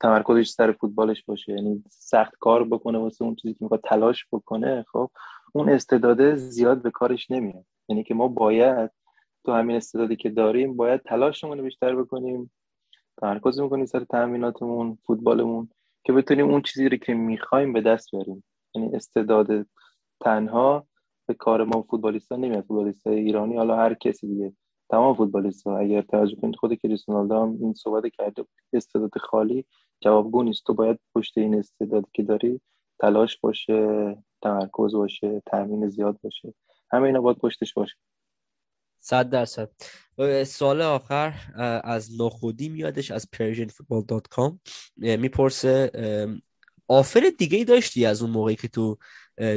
تمرکزش 0.00 0.48
سر 0.48 0.72
فوتبالش 0.72 1.24
باشه. 1.24 1.52
یعنی 1.52 1.84
سخت 1.90 2.34
کار 2.40 2.64
بکنه 2.64 2.98
واسه 2.98 3.24
اون 3.24 3.34
چیزی 3.34 3.54
که 3.54 3.58
می‌خواد 3.60 3.80
تلاش 3.84 4.26
بکنه 4.32 4.84
خب 4.92 5.10
اون 5.52 5.68
استعداده 5.68 6.34
زیاد 6.34 6.82
به 6.82 6.90
کارش 6.90 7.30
نمیاد. 7.30 7.64
یعنی 7.88 8.04
که 8.04 8.14
ما 8.14 8.28
باید 8.28 8.90
تو 9.44 9.52
همین 9.52 9.76
استعدادی 9.76 10.16
که 10.16 10.30
داریم 10.30 10.76
باید 10.76 11.02
تلاشمون 11.02 11.58
رو 11.58 11.64
بیشتر 11.64 11.96
بکنیم 11.96 12.50
تمرکز 13.20 13.60
می‌کنیم 13.60 13.86
سر 13.86 14.04
تمریناتمون 14.04 14.98
فوتبالمون 15.06 15.68
که 16.04 16.12
بتونیم 16.12 16.50
اون 16.50 16.62
چیزی 16.62 16.88
رو 16.88 16.96
که 16.96 17.14
می‌خوایم 17.14 17.72
به 17.72 17.80
دست 17.80 18.10
بیاریم. 18.12 18.44
یعنی 18.74 18.96
استعداد 18.96 19.66
تنها 20.20 20.86
به 21.26 21.34
کار 21.34 21.64
ما 21.64 21.82
فوتبالیستا 21.82 22.36
نمیاد. 22.36 22.64
فوتبالیست 22.64 23.06
ایرانی 23.06 23.56
حالا 23.56 23.76
هر 23.76 23.94
کسی 23.94 24.26
دیگه 24.26 24.52
تمام 24.94 25.14
فوتبالیست 25.14 25.66
اگر 25.66 26.02
توجه 26.02 26.36
کنید 26.36 26.56
خود 26.56 26.74
کریستیانو 26.74 27.42
هم 27.42 27.58
این 27.60 27.74
صحبت 27.74 28.12
کرده 28.12 28.42
بود 28.42 28.60
استعداد 28.72 29.18
خالی 29.18 29.64
جوابگو 30.00 30.42
نیست. 30.42 30.64
تو 30.66 30.74
باید 30.74 30.98
پشت 31.14 31.38
این 31.38 31.54
استعدادی 31.54 32.06
که 32.12 32.22
داری 32.22 32.60
تلاش 33.00 33.38
باشه 33.38 34.16
تمرکز 34.42 34.94
باشه 34.94 35.42
تمرین 35.46 35.88
زیاد 35.88 36.18
باشه. 36.22 36.54
همه 36.90 37.06
اینا 37.06 37.20
باید 37.20 37.38
پشتش 37.38 37.74
باشه. 37.74 37.94
صد 39.00 39.30
درصد. 39.30 39.70
و 40.18 40.44
سوال 40.44 40.82
آخر 40.82 41.34
از 41.84 42.20
نخودی 42.20 42.68
میادش 42.68 43.10
از 43.10 43.28
persianfootball.com 43.36 44.58
می‌پرسه 44.96 45.90
آفر 46.88 47.30
دیگه 47.38 47.58
ای 47.58 47.64
داشتی 47.64 48.06
از 48.06 48.22
اون 48.22 48.30
موقعی 48.30 48.56
که 48.56 48.68
تو 48.68 48.96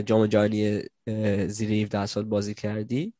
جام 0.05 0.27
جهانی 0.27 0.81
زیر 1.47 1.71
17 1.71 2.05
سال 2.05 2.23
بازی 2.23 2.53
کردی؟ 2.53 3.13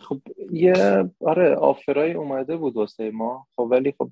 خب 0.00 0.20
یه 0.52 1.04
آره 1.20 1.54
آفرای 1.54 2.12
اومده 2.12 2.56
بود 2.56 2.76
واسه 2.76 3.10
ما 3.10 3.46
خب 3.56 3.68
ولی 3.70 3.94
خب 3.98 4.10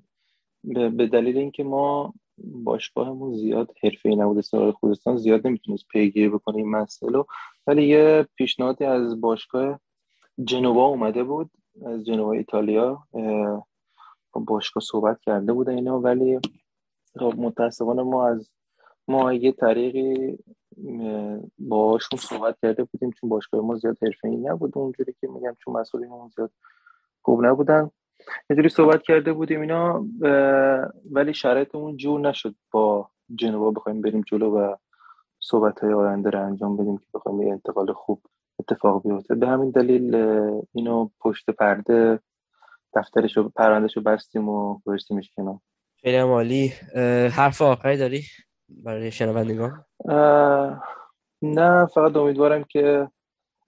به 0.63 1.07
دلیل 1.07 1.37
اینکه 1.37 1.63
ما 1.63 2.13
باشگاهمون 2.37 3.33
زیاد 3.33 3.71
حرفه‌ای 3.83 4.15
نبود 4.15 4.37
استقلال 4.37 4.71
خوزستان 4.71 5.17
زیاد 5.17 5.47
نمی‌تونست 5.47 5.87
پیگیری 5.87 6.29
بکنه 6.29 6.57
این 6.57 6.69
مسئله. 6.69 7.23
ولی 7.67 7.87
یه 7.87 8.27
پیشنهادی 8.35 8.85
از 8.85 9.21
باشگاه 9.21 9.79
جنوا 10.43 10.85
اومده 10.85 11.23
بود 11.23 11.51
از 11.85 12.05
جنوا 12.05 12.31
ایتالیا 12.31 13.03
با 14.33 14.41
باشگاه 14.47 14.83
صحبت 14.83 15.21
کرده 15.21 15.53
بودن 15.53 15.75
اینا 15.75 15.99
ولی 15.99 16.39
خب 17.19 17.33
متاسفانه 17.37 18.03
ما 18.03 18.27
از 18.27 18.49
ما 19.07 19.33
یه 19.33 19.51
طریقی 19.51 20.37
اه، 20.87 21.39
باهاشون 21.59 22.19
صحبت 22.19 22.55
کرده 22.61 22.83
بودیم 22.83 23.11
چون 23.11 23.29
باشگاه 23.29 23.61
ما 23.61 23.75
زیاد 23.75 23.97
حرفه‌ای 24.01 24.35
نبود. 24.37 24.77
اونجوری 24.77 25.15
که 25.21 25.27
میگم 25.27 25.55
چون 25.59 25.73
مسئولین 25.73 26.09
زیاد 26.35 26.51
خوب 27.21 27.45
نبودن. 27.45 27.91
یه 28.49 28.69
صحبت 28.69 29.01
کرده 29.01 29.33
بودیم 29.33 29.61
اینا 29.61 30.05
ولی 31.11 31.33
شرایطمون 31.33 31.97
جور 31.97 32.19
نشد 32.19 32.55
با 32.71 33.09
جنوا 33.35 33.71
بخوایم 33.71 34.01
بریم 34.01 34.21
جلو 34.27 34.57
و 34.57 34.75
صحبت 35.39 35.79
های 35.79 35.93
آینده 35.93 36.29
رو 36.29 36.45
انجام 36.45 36.77
بدیم 36.77 36.97
که 36.97 37.05
بخوایم 37.13 37.41
یه 37.41 37.51
انتقال 37.51 37.93
خوب 37.93 38.21
اتفاق 38.59 39.03
بیفته. 39.03 39.35
به 39.35 39.47
همین 39.47 39.69
دلیل 39.69 40.15
اینو 40.73 41.09
پشت 41.19 41.49
پرده 41.49 42.19
دفترشو 42.93 43.49
پروندهشو 43.49 44.01
بستیم 44.01 44.49
و 44.49 44.79
گذاشتیمش 44.85 45.31
کنار. 45.35 45.59
خیلی 46.01 46.17
عالی. 46.17 46.67
حرف 47.31 47.61
آخری 47.61 47.97
داری؟ 47.97 48.21
برای 48.69 49.11
شنوندگان؟ 49.11 49.85
نه 51.41 51.85
فقط 51.85 52.15
امیدوارم 52.15 52.63
که 52.63 53.09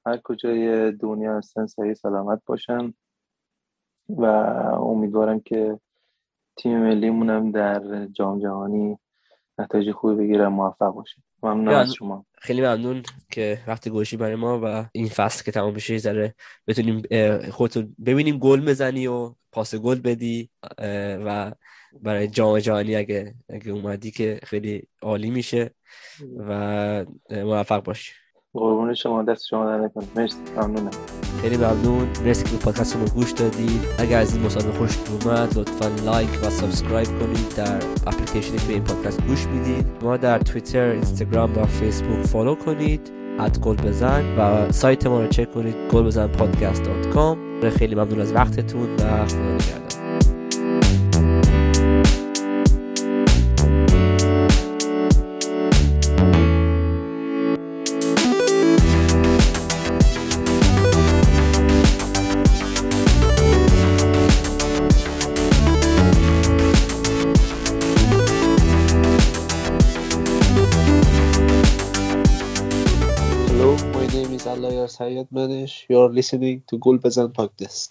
هر 0.05 0.17
کجای 0.17 0.91
دنیا 0.91 1.37
هستن 1.37 1.65
صحیح 1.65 1.93
سلامت 1.93 2.41
باشن 2.45 2.93
و 4.09 4.25
امیدوارم 4.81 5.39
که 5.39 5.79
تیم 6.57 6.79
ملیمون 6.79 7.29
هم 7.29 7.51
در 7.51 8.05
جام 8.05 8.39
جهانی 8.39 8.97
نتایج 9.59 9.91
خوبی 9.91 10.15
بگیرن 10.15 10.47
موفق 10.47 10.93
باشه. 10.93 11.21
ممنون 11.43 11.71
یا- 11.73 11.79
از 11.79 11.93
شما. 11.93 12.25
خیلی 12.41 12.61
ممنون 12.61 13.03
که 13.31 13.59
وقت 13.67 13.89
گوشی 13.89 14.17
برای 14.17 14.35
ما 14.35 14.61
و 14.63 14.85
این 14.91 15.07
فصل 15.07 15.43
که 15.43 15.51
تمام 15.51 15.73
بشه 15.73 15.97
ذره 15.97 16.35
بتونیم 16.67 17.01
خودتون 17.51 17.95
ببینیم 18.05 18.37
گل 18.37 18.65
بزنی 18.65 19.07
و 19.07 19.33
پاس 19.51 19.75
گل 19.75 19.99
بدی 19.99 20.49
و 21.25 21.51
برای 22.01 22.27
جام 22.27 22.59
جهانی 22.59 22.95
اگه 22.95 23.35
اگه 23.49 23.71
اومدی 23.71 24.11
که 24.11 24.39
خیلی 24.43 24.87
عالی 25.01 25.29
میشه 25.29 25.71
و 26.37 27.05
موفق 27.31 27.83
باشی 27.83 28.11
قربون 28.53 28.93
شما 28.93 29.23
دست 29.23 29.45
شما 29.45 29.65
در 29.65 29.77
نکنه. 29.77 30.05
مرسی 30.15 30.37
ممنونم. 30.57 30.91
خیلی 31.41 31.57
ممنون. 31.57 32.07
مرسی 32.25 32.43
که 32.43 32.63
پادکست 32.63 32.95
رو 32.95 33.05
گوش 33.05 33.31
دادید 33.31 33.81
اگر 33.99 34.19
از 34.19 34.35
این 34.35 34.45
مصاحبه 34.45 34.71
خوشتون 34.71 35.31
اومد 35.31 35.57
لطفا 35.57 35.87
like 36.05 36.29
و 36.43 36.49
subscribe 36.49 37.07
کنید. 37.07 37.55
در 37.57 37.75
اپلیکیشنی 38.07 38.57
که 38.57 38.67
به 38.67 38.73
این 38.73 38.83
پادکست 38.83 39.21
گوش 39.21 39.45
می‌دید. 39.45 39.85
ما 40.01 40.17
در 40.17 40.39
توییتر 40.39 40.89
اینستاگرام 40.89 41.57
و 41.57 41.65
فیسبوک 41.65 42.25
follow 42.25 42.55
کنید. 42.55 43.11
at 43.39 43.59
گل 43.59 43.75
بزن 43.75 44.35
و 44.37 44.71
سایت 44.71 45.07
ما 45.07 45.21
رو 45.21 45.27
چک 45.27 45.53
کنید. 45.53 45.75
گل 45.91 46.03
بزن 46.03 46.27
پادکست 46.27 46.83
dot 46.83 47.09
com. 47.09 47.48
خیلی 47.77 47.95
ممنون 47.95 48.21
از 48.21 48.33
وقتتون 48.33 48.95
و 48.95 49.25
خدا 49.25 49.88
Manish. 75.33 75.85
You're 75.89 76.09
listening 76.09 76.61
to 76.67 76.77
Gulbazan 76.77 77.33
Podcast. 77.33 77.87